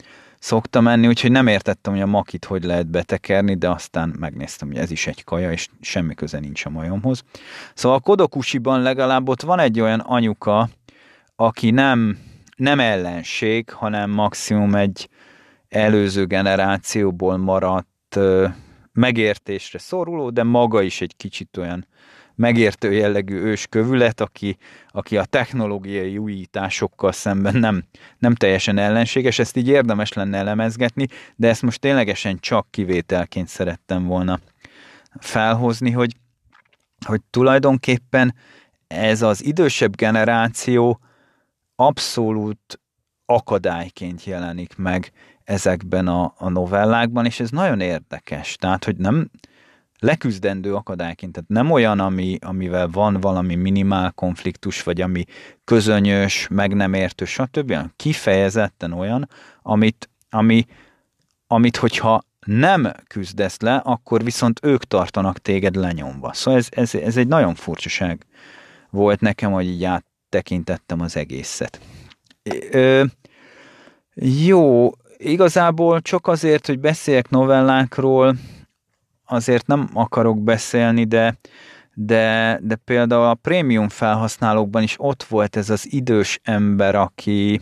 szoktam 0.44 0.82
menni, 0.84 1.06
úgyhogy 1.06 1.30
nem 1.30 1.46
értettem, 1.46 1.92
hogy 1.92 2.02
a 2.02 2.06
makit 2.06 2.44
hogy 2.44 2.64
lehet 2.64 2.86
betekerni, 2.86 3.54
de 3.54 3.70
aztán 3.70 4.14
megnéztem, 4.18 4.68
hogy 4.68 4.76
ez 4.76 4.90
is 4.90 5.06
egy 5.06 5.24
kaja, 5.24 5.52
és 5.52 5.68
semmi 5.80 6.14
köze 6.14 6.38
nincs 6.38 6.64
a 6.64 6.70
majomhoz. 6.70 7.22
Szóval 7.74 7.98
a 7.98 8.00
Kodokusiban 8.00 8.82
legalább 8.82 9.28
ott 9.28 9.42
van 9.42 9.58
egy 9.58 9.80
olyan 9.80 10.00
anyuka, 10.00 10.68
aki 11.36 11.70
nem, 11.70 12.18
nem 12.56 12.80
ellenség, 12.80 13.70
hanem 13.70 14.10
maximum 14.10 14.74
egy 14.74 15.08
előző 15.68 16.26
generációból 16.26 17.36
maradt 17.36 18.18
megértésre 18.92 19.78
szoruló, 19.78 20.30
de 20.30 20.42
maga 20.42 20.82
is 20.82 21.00
egy 21.00 21.16
kicsit 21.16 21.56
olyan 21.56 21.86
megértő 22.36 22.92
jellegű 22.92 23.36
őskövület, 23.36 24.20
aki, 24.20 24.56
aki 24.88 25.16
a 25.16 25.24
technológiai 25.24 26.18
újításokkal 26.18 27.12
szemben 27.12 27.56
nem, 27.56 27.84
nem 28.18 28.34
teljesen 28.34 28.78
ellenséges, 28.78 29.38
ezt 29.38 29.56
így 29.56 29.68
érdemes 29.68 30.12
lenne 30.12 30.38
elemezgetni, 30.38 31.06
de 31.36 31.48
ezt 31.48 31.62
most 31.62 31.80
ténylegesen 31.80 32.38
csak 32.38 32.66
kivételként 32.70 33.48
szerettem 33.48 34.06
volna 34.06 34.40
felhozni, 35.20 35.90
hogy, 35.90 36.16
hogy 37.06 37.20
tulajdonképpen 37.30 38.34
ez 38.86 39.22
az 39.22 39.44
idősebb 39.44 39.96
generáció 39.96 41.00
abszolút 41.76 42.80
akadályként 43.26 44.24
jelenik 44.24 44.76
meg 44.76 45.12
ezekben 45.44 46.06
a, 46.08 46.34
a 46.38 46.48
novellákban, 46.48 47.24
és 47.24 47.40
ez 47.40 47.50
nagyon 47.50 47.80
érdekes. 47.80 48.56
Tehát, 48.56 48.84
hogy 48.84 48.96
nem, 48.96 49.30
leküzdendő 50.04 50.74
akadályként, 50.74 51.32
tehát 51.32 51.48
nem 51.48 51.70
olyan, 51.70 52.00
ami, 52.00 52.38
amivel 52.40 52.88
van 52.88 53.20
valami 53.20 53.54
minimál 53.54 54.12
konfliktus, 54.12 54.82
vagy 54.82 55.00
ami 55.00 55.24
közönyös, 55.64 56.48
meg 56.50 56.74
nem 56.74 56.94
értő, 56.94 57.24
stb., 57.24 57.72
hanem 57.72 57.92
kifejezetten 57.96 58.92
olyan, 58.92 59.28
amit, 59.62 60.08
ami, 60.30 60.66
amit 61.46 61.76
hogyha 61.76 62.22
nem 62.46 62.92
küzdesz 63.06 63.60
le, 63.60 63.76
akkor 63.76 64.24
viszont 64.24 64.60
ők 64.62 64.84
tartanak 64.84 65.38
téged 65.38 65.74
lenyomva. 65.74 66.32
Szóval 66.32 66.60
ez, 66.60 66.68
ez, 66.70 66.94
ez 66.94 67.16
egy 67.16 67.28
nagyon 67.28 67.54
furcsaság 67.54 68.26
volt 68.90 69.20
nekem, 69.20 69.52
hogy 69.52 69.66
így 69.66 69.84
áttekintettem 69.84 71.00
az 71.00 71.16
egészet. 71.16 71.80
Ö, 72.70 73.04
jó, 74.46 74.90
igazából 75.16 76.00
csak 76.00 76.26
azért, 76.26 76.66
hogy 76.66 76.78
beszéljek 76.78 77.30
novellákról, 77.30 78.36
azért 79.34 79.66
nem 79.66 79.88
akarok 79.92 80.42
beszélni, 80.42 81.04
de, 81.04 81.38
de, 81.94 82.58
de 82.62 82.74
például 82.74 83.24
a 83.24 83.34
prémium 83.34 83.88
felhasználókban 83.88 84.82
is 84.82 84.94
ott 84.98 85.22
volt 85.22 85.56
ez 85.56 85.70
az 85.70 85.92
idős 85.92 86.40
ember, 86.42 86.94
aki, 86.94 87.60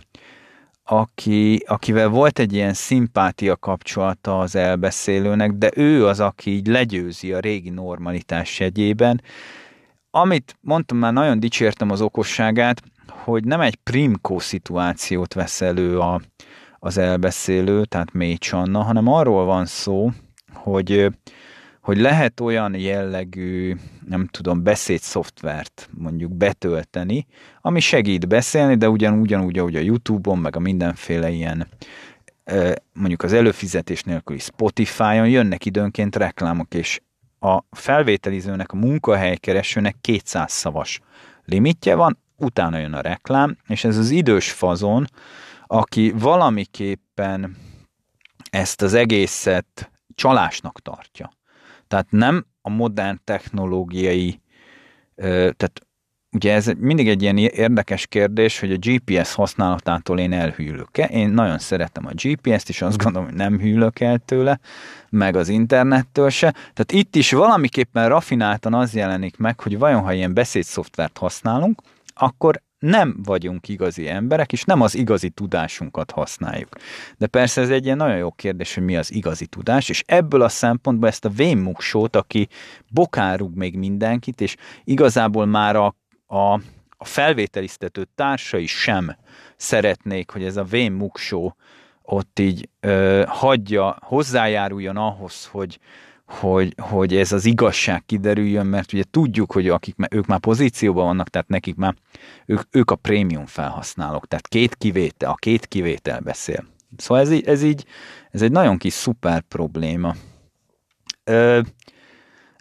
aki, 0.84 1.64
akivel 1.66 2.08
volt 2.08 2.38
egy 2.38 2.52
ilyen 2.52 2.72
szimpátia 2.72 3.56
kapcsolata 3.56 4.38
az 4.38 4.56
elbeszélőnek, 4.56 5.52
de 5.52 5.70
ő 5.74 6.06
az, 6.06 6.20
aki 6.20 6.50
így 6.50 6.66
legyőzi 6.66 7.32
a 7.32 7.40
régi 7.40 7.70
normalitás 7.70 8.60
jegyében. 8.60 9.22
Amit 10.10 10.56
mondtam, 10.60 10.98
már 10.98 11.12
nagyon 11.12 11.40
dicsértem 11.40 11.90
az 11.90 12.00
okosságát, 12.00 12.82
hogy 13.08 13.44
nem 13.44 13.60
egy 13.60 13.76
primkó 13.76 14.38
szituációt 14.38 15.34
vesz 15.34 15.60
elő 15.60 15.98
a, 15.98 16.20
az 16.78 16.98
elbeszélő, 16.98 17.84
tehát 17.84 18.12
Mély 18.12 18.36
Csanna, 18.36 18.82
hanem 18.82 19.08
arról 19.08 19.44
van 19.44 19.66
szó, 19.66 20.10
hogy 20.52 21.10
hogy 21.82 21.98
lehet 21.98 22.40
olyan 22.40 22.74
jellegű, 22.74 23.76
nem 24.08 24.26
tudom, 24.26 24.62
beszédszoftvert 24.62 25.88
mondjuk 25.98 26.32
betölteni, 26.32 27.26
ami 27.60 27.80
segít 27.80 28.28
beszélni, 28.28 28.74
de 28.74 28.88
ugyan, 28.88 29.18
ugyanúgy, 29.18 29.58
ahogy 29.58 29.76
a 29.76 29.80
YouTube-on, 29.80 30.38
meg 30.38 30.56
a 30.56 30.60
mindenféle 30.60 31.30
ilyen 31.30 31.68
mondjuk 32.92 33.22
az 33.22 33.32
előfizetés 33.32 34.02
nélküli 34.02 34.38
Spotify-on 34.38 35.28
jönnek 35.28 35.64
időnként 35.64 36.16
reklámok, 36.16 36.74
és 36.74 37.00
a 37.40 37.62
felvételizőnek, 37.70 38.72
a 38.72 38.76
munkahelykeresőnek 38.76 39.96
200 40.00 40.52
szavas 40.52 41.00
limitje 41.44 41.94
van, 41.94 42.18
utána 42.36 42.78
jön 42.78 42.92
a 42.92 43.00
reklám, 43.00 43.56
és 43.68 43.84
ez 43.84 43.96
az 43.96 44.10
idős 44.10 44.52
fazon, 44.52 45.06
aki 45.66 46.10
valamiképpen 46.10 47.56
ezt 48.50 48.82
az 48.82 48.94
egészet 48.94 49.90
csalásnak 50.14 50.80
tartja. 50.80 51.32
Tehát 51.92 52.10
nem 52.10 52.46
a 52.62 52.70
modern 52.70 53.20
technológiai, 53.24 54.40
tehát 55.16 55.86
ugye 56.30 56.54
ez 56.54 56.70
mindig 56.78 57.08
egy 57.08 57.22
ilyen 57.22 57.36
érdekes 57.36 58.06
kérdés, 58.06 58.60
hogy 58.60 58.72
a 58.72 58.76
GPS 58.80 59.34
használatától 59.34 60.18
én 60.18 60.32
elhűlök-e. 60.32 61.04
Én 61.04 61.30
nagyon 61.30 61.58
szeretem 61.58 62.06
a 62.06 62.12
GPS-t, 62.14 62.68
és 62.68 62.82
azt 62.82 63.02
gondolom, 63.02 63.28
hogy 63.28 63.36
nem 63.36 63.58
hűlök 63.58 64.00
el 64.00 64.18
tőle, 64.18 64.60
meg 65.10 65.36
az 65.36 65.48
internettől 65.48 66.30
se. 66.30 66.50
Tehát 66.50 66.92
itt 66.92 67.16
is 67.16 67.32
valamiképpen 67.32 68.08
rafináltan 68.08 68.74
az 68.74 68.94
jelenik 68.94 69.36
meg, 69.36 69.60
hogy 69.60 69.78
vajon 69.78 70.02
ha 70.02 70.12
ilyen 70.12 70.34
beszédszoftvert 70.34 71.18
használunk, 71.18 71.82
akkor 72.14 72.62
nem 72.82 73.16
vagyunk 73.24 73.68
igazi 73.68 74.08
emberek, 74.08 74.52
és 74.52 74.64
nem 74.64 74.80
az 74.80 74.94
igazi 74.94 75.28
tudásunkat 75.28 76.10
használjuk. 76.10 76.68
De 77.18 77.26
persze 77.26 77.60
ez 77.60 77.70
egy 77.70 77.84
ilyen 77.84 77.96
nagyon 77.96 78.16
jó 78.16 78.30
kérdés, 78.30 78.74
hogy 78.74 78.84
mi 78.84 78.96
az 78.96 79.12
igazi 79.12 79.46
tudás, 79.46 79.88
és 79.88 80.02
ebből 80.06 80.42
a 80.42 80.48
szempontból 80.48 81.08
ezt 81.08 81.24
a 81.24 81.28
vénmuksót, 81.28 82.16
aki 82.16 82.48
bokárug 82.92 83.56
még 83.56 83.76
mindenkit, 83.76 84.40
és 84.40 84.56
igazából 84.84 85.46
már 85.46 85.76
a, 85.76 85.94
a, 86.26 86.52
a 86.96 87.04
felvételiztető 87.04 88.08
társai 88.14 88.66
sem 88.66 89.16
szeretnék, 89.56 90.30
hogy 90.30 90.44
ez 90.44 90.56
a 90.56 90.64
vénmuksó 90.64 91.56
ott 92.02 92.38
így 92.38 92.68
ö, 92.80 93.22
hagyja, 93.26 93.96
hozzájáruljon 94.00 94.96
ahhoz, 94.96 95.46
hogy, 95.46 95.78
hogy, 96.40 96.74
hogy 96.78 97.16
ez 97.16 97.32
az 97.32 97.44
igazság 97.44 98.04
kiderüljön, 98.06 98.66
mert 98.66 98.92
ugye 98.92 99.02
tudjuk, 99.10 99.52
hogy 99.52 99.68
akik, 99.68 99.94
ők 100.10 100.26
már 100.26 100.38
pozícióban 100.38 101.04
vannak, 101.04 101.28
tehát 101.28 101.48
nekik 101.48 101.74
már 101.74 101.94
ők, 102.46 102.60
ők 102.70 102.90
a 102.90 102.96
prémium 102.96 103.46
felhasználók, 103.46 104.28
tehát 104.28 104.48
két 104.48 104.74
kivétel, 104.74 105.30
a 105.30 105.34
két 105.34 105.66
kivétel 105.66 106.20
beszél. 106.20 106.64
Szóval 106.96 107.22
ez, 107.22 107.30
így, 107.30 107.46
ez 107.46 107.62
így, 107.62 107.84
ez 108.30 108.42
egy 108.42 108.50
nagyon 108.50 108.78
kis 108.78 108.92
szuper 108.92 109.40
probléma. 109.40 110.14
Ö, 111.24 111.60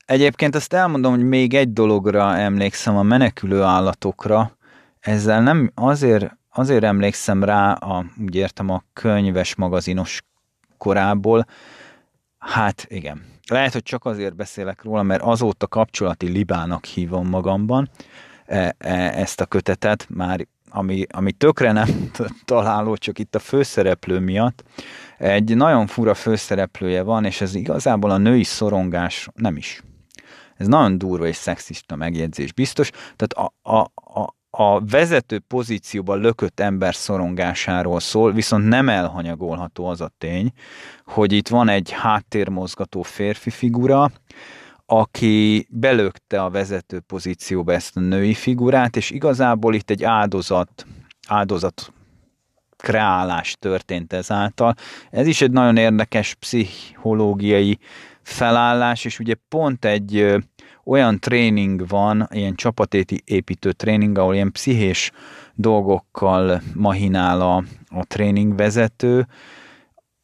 egyébként 0.05 0.55
azt 0.55 0.73
elmondom, 0.73 1.11
hogy 1.11 1.23
még 1.23 1.53
egy 1.53 1.73
dologra 1.73 2.37
emlékszem, 2.37 2.97
a 2.97 3.03
menekülő 3.03 3.61
állatokra, 3.61 4.57
ezzel 4.99 5.41
nem 5.41 5.71
azért, 5.75 6.37
azért 6.49 6.83
emlékszem 6.83 7.43
rá, 7.43 7.71
a, 7.71 8.05
úgy 8.21 8.35
értem 8.35 8.69
a 8.69 8.83
könyves 8.93 9.55
magazinos 9.55 10.21
korából, 10.77 11.45
hát 12.37 12.85
igen, 12.89 13.30
lehet, 13.51 13.73
hogy 13.73 13.83
csak 13.83 14.05
azért 14.05 14.35
beszélek 14.35 14.83
róla, 14.83 15.03
mert 15.03 15.21
azóta 15.21 15.67
kapcsolati 15.67 16.27
libának 16.27 16.85
hívom 16.85 17.27
magamban 17.27 17.89
e, 18.45 18.75
e, 18.77 18.93
ezt 19.19 19.41
a 19.41 19.45
kötetet, 19.45 20.07
már 20.09 20.47
ami, 20.69 21.05
ami 21.09 21.31
tökre 21.31 21.71
nem 21.71 22.11
találó, 22.45 22.95
csak 22.95 23.19
itt 23.19 23.35
a 23.35 23.39
főszereplő 23.39 24.19
miatt. 24.19 24.63
Egy 25.17 25.55
nagyon 25.55 25.87
fura 25.87 26.13
főszereplője 26.13 27.01
van, 27.01 27.25
és 27.25 27.41
ez 27.41 27.55
igazából 27.55 28.11
a 28.11 28.17
női 28.17 28.43
szorongás 28.43 29.27
nem 29.33 29.57
is. 29.57 29.83
Ez 30.57 30.67
nagyon 30.67 30.97
durva 30.97 31.27
és 31.27 31.35
szexista 31.35 31.95
megjegyzés, 31.95 32.53
biztos. 32.53 32.89
Tehát 32.89 33.33
a, 33.33 33.71
a, 33.71 33.79
a, 34.21 34.35
a 34.53 34.85
vezető 34.85 35.39
pozícióban 35.39 36.19
lökött 36.19 36.59
ember 36.59 36.95
szorongásáról 36.95 37.99
szól, 37.99 38.31
viszont 38.31 38.67
nem 38.67 38.89
elhanyagolható 38.89 39.85
az 39.85 40.01
a 40.01 40.11
tény, 40.17 40.51
hogy 41.05 41.31
itt 41.31 41.47
van 41.47 41.69
egy 41.69 41.91
háttérmozgató 41.91 43.01
férfi 43.01 43.49
figura, 43.49 44.11
aki 44.85 45.67
belökte 45.69 46.43
a 46.43 46.49
vezető 46.49 46.99
pozícióba 46.99 47.73
ezt 47.73 47.97
a 47.97 47.99
női 47.99 48.33
figurát, 48.33 48.95
és 48.95 49.09
igazából 49.09 49.75
itt 49.75 49.89
egy 49.89 50.03
áldozat, 50.03 50.85
áldozat 51.27 51.93
kreálás 52.77 53.55
történt 53.59 54.13
ezáltal. 54.13 54.73
Ez 55.09 55.27
is 55.27 55.41
egy 55.41 55.51
nagyon 55.51 55.77
érdekes 55.77 56.35
pszichológiai 56.35 57.79
felállás, 58.21 59.05
és 59.05 59.19
ugye 59.19 59.35
pont 59.49 59.85
egy 59.85 60.35
olyan 60.83 61.19
tréning 61.19 61.87
van, 61.87 62.27
ilyen 62.31 62.55
csapatéti 62.55 63.21
építő 63.25 63.71
tréning, 63.71 64.17
ahol 64.17 64.33
ilyen 64.33 64.51
pszichés 64.51 65.11
dolgokkal 65.55 66.61
mahinál 66.73 67.41
a, 67.41 67.63
a 67.89 68.05
tréningvezető, 68.05 69.27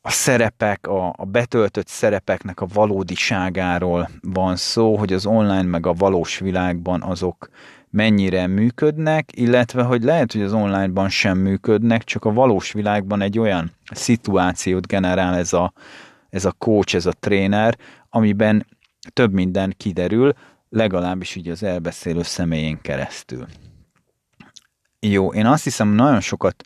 a 0.02 0.12
szerepek, 0.12 0.88
a, 0.88 1.14
a 1.18 1.26
betöltött 1.26 1.88
szerepeknek 1.88 2.62
a 2.62 2.68
valódiságáról 2.74 4.10
van 4.22 4.56
szó, 4.56 4.98
hogy 4.98 5.14
az 5.14 5.26
online 5.26 5.62
meg 5.62 5.86
a 5.86 5.94
valós 5.94 6.40
világban 6.40 7.02
azok 7.02 7.50
mennyire 7.90 8.48
működnek, 8.48 9.30
illetve 9.36 9.84
hogy 9.84 10.04
lehet, 10.04 10.32
hogy 10.32 10.42
az 10.42 10.54
onlineban 10.54 11.10
sem 11.10 11.38
működnek, 11.38 12.04
csak 12.04 12.26
a 12.26 12.34
valós 12.34 12.72
világban 12.72 13.22
egy 13.22 13.40
olyan 13.40 13.72
szituációt 13.92 14.88
generál 14.88 15.36
ez 15.36 15.54
a, 15.54 15.74
ez 16.30 16.46
a 16.46 16.52
coach, 16.52 16.96
ez 16.96 17.06
a 17.06 17.12
tréner, 17.20 17.78
amiben 18.10 18.66
több 19.14 19.34
minden 19.34 19.74
kiderül, 19.78 20.34
legalábbis 20.70 21.36
így 21.36 21.50
az 21.50 21.64
elbeszélő 21.64 22.22
személyén 22.22 22.82
keresztül. 22.82 23.48
Jó, 25.00 25.34
én 25.34 25.46
azt 25.46 25.64
hiszem, 25.64 25.88
nagyon 25.88 26.20
sokat 26.20 26.64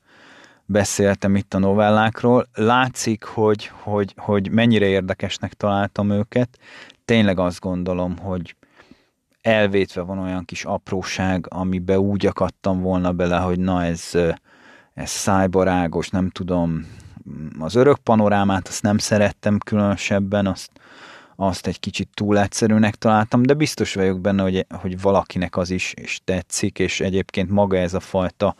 beszéltem 0.65 1.35
itt 1.35 1.53
a 1.53 1.59
novellákról. 1.59 2.47
Látszik, 2.53 3.23
hogy, 3.23 3.71
hogy, 3.73 4.13
hogy 4.17 4.51
mennyire 4.51 4.85
érdekesnek 4.85 5.53
találtam 5.53 6.09
őket. 6.09 6.57
Tényleg 7.05 7.39
azt 7.39 7.59
gondolom, 7.59 8.17
hogy 8.17 8.55
elvétve 9.41 10.01
van 10.01 10.19
olyan 10.19 10.45
kis 10.45 10.65
apróság, 10.65 11.45
amibe 11.49 11.99
úgy 11.99 12.25
akadtam 12.25 12.81
volna 12.81 13.11
bele, 13.11 13.37
hogy 13.37 13.59
na 13.59 13.83
ez, 13.83 14.11
ez 14.93 15.09
szájbarágos, 15.09 16.09
nem 16.09 16.29
tudom, 16.29 16.85
az 17.59 17.75
örök 17.75 17.97
panorámát 17.97 18.67
azt 18.67 18.83
nem 18.83 18.97
szerettem 18.97 19.57
különösebben, 19.57 20.47
azt, 20.47 20.71
azt 21.35 21.67
egy 21.67 21.79
kicsit 21.79 22.09
túl 22.13 22.39
egyszerűnek 22.39 22.95
találtam, 22.95 23.43
de 23.43 23.53
biztos 23.53 23.93
vagyok 23.93 24.19
benne, 24.19 24.41
hogy, 24.41 24.65
hogy 24.69 25.01
valakinek 25.01 25.57
az 25.57 25.69
is 25.69 25.93
és 25.93 26.19
tetszik, 26.23 26.79
és 26.79 26.99
egyébként 26.99 27.49
maga 27.49 27.77
ez 27.77 27.93
a 27.93 27.99
fajta 27.99 28.55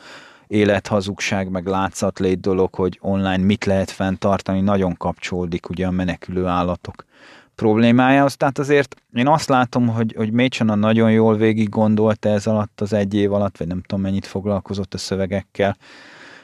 élethazugság, 0.48 1.50
meg 1.50 1.66
látszatlét 1.66 2.40
dolog, 2.40 2.76
hogy 2.76 2.98
online 3.02 3.38
mit 3.44 3.66
lehet 3.66 3.92
fenntartani, 3.92 4.62
nagyon 4.62 4.98
kapcsolódik 4.98 5.70
ugye 5.70 5.88
a 5.88 5.92
menekülő 5.92 6.46
állatok 6.46 7.06
problémájához. 7.56 8.38
Tehát 8.38 8.60
azért 8.60 8.96
én 9.14 9.28
azt 9.28 9.50
látom, 9.50 9.88
hogy, 9.88 10.14
hogy 10.18 10.32
Mécsana 10.32 10.76
nagyon 10.76 11.12
jól 11.12 11.36
végig 11.36 11.70
gondolta 11.70 12.30
ez 12.30 12.48
alatt 12.48 12.82
az 12.82 12.94
egy 12.94 13.14
év 13.14 13.34
alatt, 13.34 13.58
vagy 13.58 13.68
nem 13.68 13.82
tudom 13.82 14.04
mennyit 14.04 14.26
foglalkozott 14.26 14.94
a 14.94 14.98
szövegekkel, 14.98 15.78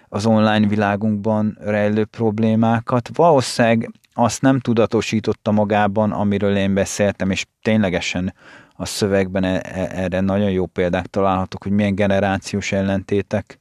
az 0.10 0.26
online 0.26 0.68
világunkban 0.68 1.58
rejlő 1.62 2.06
problémákat. 2.06 3.10
Valószínűleg 3.14 3.92
azt 4.20 4.41
nem 4.41 4.59
tudatosította 4.59 5.51
magában, 5.51 6.11
amiről 6.11 6.55
én 6.55 6.74
beszéltem, 6.74 7.32
és 7.32 7.45
ténylegesen 7.61 8.34
a 8.76 8.86
szövegben 8.86 9.43
e, 9.43 9.61
e, 9.63 9.89
erre 9.91 10.20
nagyon 10.20 10.51
jó 10.51 10.65
példák 10.65 11.05
találhatók, 11.05 11.63
hogy 11.63 11.72
milyen 11.72 11.95
generációs 11.95 12.72
ellentétek 12.72 13.59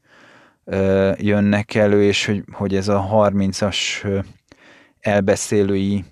jönnek 1.17 1.75
elő, 1.75 2.03
és 2.03 2.27
hogy, 2.27 2.45
hogy 2.53 2.75
ez 2.75 2.89
a 2.89 3.09
30-as 3.13 3.77
elbeszélői 5.01 6.05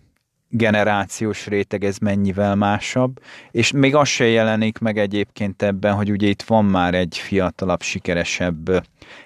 generációs 0.48 1.46
réteg 1.46 1.84
ez 1.84 1.98
mennyivel 1.98 2.54
másabb, 2.54 3.20
és 3.50 3.72
még 3.72 3.94
az 3.94 4.08
se 4.08 4.26
jelenik 4.26 4.78
meg 4.78 4.98
egyébként 4.98 5.62
ebben, 5.62 5.94
hogy 5.94 6.10
ugye 6.10 6.26
itt 6.26 6.42
van 6.42 6.64
már 6.64 6.94
egy 6.94 7.16
fiatalabb, 7.16 7.82
sikeresebb 7.82 8.84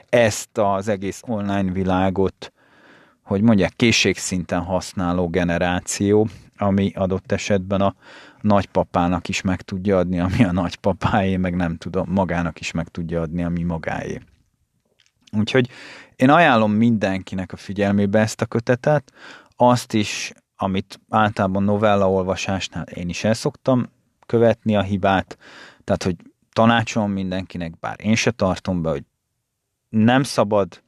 ezt 0.08 0.58
az 0.58 0.88
egész 0.88 1.22
online 1.26 1.72
világot, 1.72 2.52
hogy 3.28 3.42
mondják, 3.42 3.72
készségszinten 3.76 4.60
használó 4.60 5.28
generáció, 5.28 6.28
ami 6.56 6.92
adott 6.94 7.32
esetben 7.32 7.80
a 7.80 7.94
nagypapának 8.40 9.28
is 9.28 9.40
meg 9.40 9.62
tudja 9.62 9.98
adni, 9.98 10.20
ami 10.20 10.44
a 10.44 10.52
nagypapáé, 10.52 11.36
meg 11.36 11.56
nem 11.56 11.76
tudom, 11.76 12.06
magának 12.10 12.60
is 12.60 12.70
meg 12.70 12.88
tudja 12.88 13.20
adni, 13.20 13.44
ami 13.44 13.62
magáé. 13.62 14.20
Úgyhogy 15.32 15.68
én 16.16 16.30
ajánlom 16.30 16.72
mindenkinek 16.72 17.52
a 17.52 17.56
figyelmébe 17.56 18.20
ezt 18.20 18.40
a 18.40 18.46
kötetet, 18.46 19.12
azt 19.56 19.92
is, 19.92 20.32
amit 20.56 21.00
általában 21.08 21.62
novella 21.62 22.10
olvasásnál 22.10 22.84
én 22.84 23.08
is 23.08 23.24
el 23.24 23.34
szoktam 23.34 23.88
követni 24.26 24.76
a 24.76 24.82
hibát, 24.82 25.38
tehát, 25.84 26.02
hogy 26.02 26.16
tanácsolom 26.52 27.10
mindenkinek, 27.10 27.78
bár 27.78 27.96
én 28.02 28.14
se 28.14 28.30
tartom 28.30 28.82
be, 28.82 28.90
hogy 28.90 29.04
nem 29.88 30.22
szabad, 30.22 30.82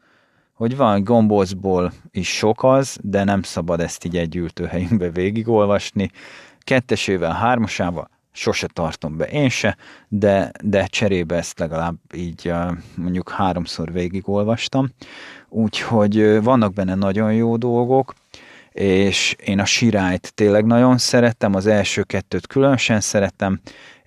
hogy 0.60 0.76
van, 0.76 1.04
gombózból 1.04 1.92
is 2.10 2.28
sok 2.36 2.64
az, 2.64 2.98
de 3.02 3.24
nem 3.24 3.42
szabad 3.42 3.80
ezt 3.80 4.04
így 4.04 4.16
egy 4.16 4.36
ültőhelyünkbe 4.36 5.10
végigolvasni. 5.10 6.10
Kettesével, 6.58 7.32
hármasával 7.32 8.10
sose 8.32 8.66
tartom 8.66 9.16
be 9.16 9.24
én 9.24 9.48
se, 9.48 9.76
de, 10.08 10.50
de 10.64 10.86
cserébe 10.86 11.36
ezt 11.36 11.58
legalább 11.58 11.94
így 12.14 12.52
mondjuk 12.96 13.30
háromszor 13.30 13.92
végigolvastam. 13.92 14.88
Úgyhogy 15.48 16.42
vannak 16.42 16.72
benne 16.72 16.94
nagyon 16.94 17.34
jó 17.34 17.56
dolgok, 17.56 18.14
és 18.72 19.36
én 19.44 19.58
a 19.58 19.64
sirályt 19.64 20.32
tényleg 20.34 20.64
nagyon 20.64 20.98
szerettem, 20.98 21.54
az 21.54 21.66
első 21.66 22.02
kettőt 22.02 22.46
különösen 22.46 23.00
szerettem, 23.00 23.60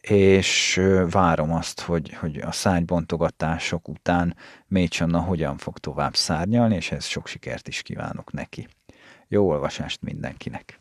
és 0.10 0.82
várom 1.10 1.54
azt, 1.54 1.82
hogy, 1.82 2.14
hogy 2.14 2.38
a 2.38 2.52
szárnybontogatások 2.52 3.88
után 3.88 4.36
Mécsanna 4.74 5.20
hogyan 5.20 5.58
fog 5.58 5.78
tovább 5.78 6.16
szárnyalni, 6.16 6.76
és 6.76 6.92
ez 6.92 7.06
sok 7.06 7.28
sikert 7.28 7.68
is 7.68 7.82
kívánok 7.82 8.32
neki. 8.32 8.68
Jó 9.28 9.50
olvasást 9.50 10.02
mindenkinek! 10.02 10.78